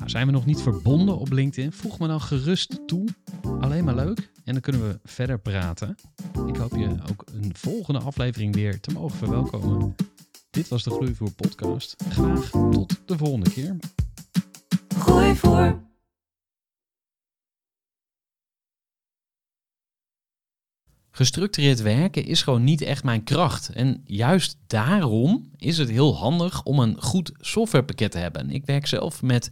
[0.04, 1.72] nou, zijn we nog niet verbonden op LinkedIn?
[1.72, 3.08] Voeg me dan gerust toe.
[3.60, 4.32] Alleen maar leuk.
[4.44, 5.96] En dan kunnen we verder praten.
[6.48, 9.96] Ik hoop je ook een volgende aflevering weer te mogen verwelkomen.
[10.50, 11.96] Dit was de Groeivoer podcast.
[12.10, 13.76] Graag tot de volgende keer.
[14.98, 15.82] Groei voor.
[21.12, 23.70] Gestructureerd werken is gewoon niet echt mijn kracht.
[23.70, 28.50] En juist daarom is het heel handig om een goed softwarepakket te hebben.
[28.50, 29.52] Ik werk zelf met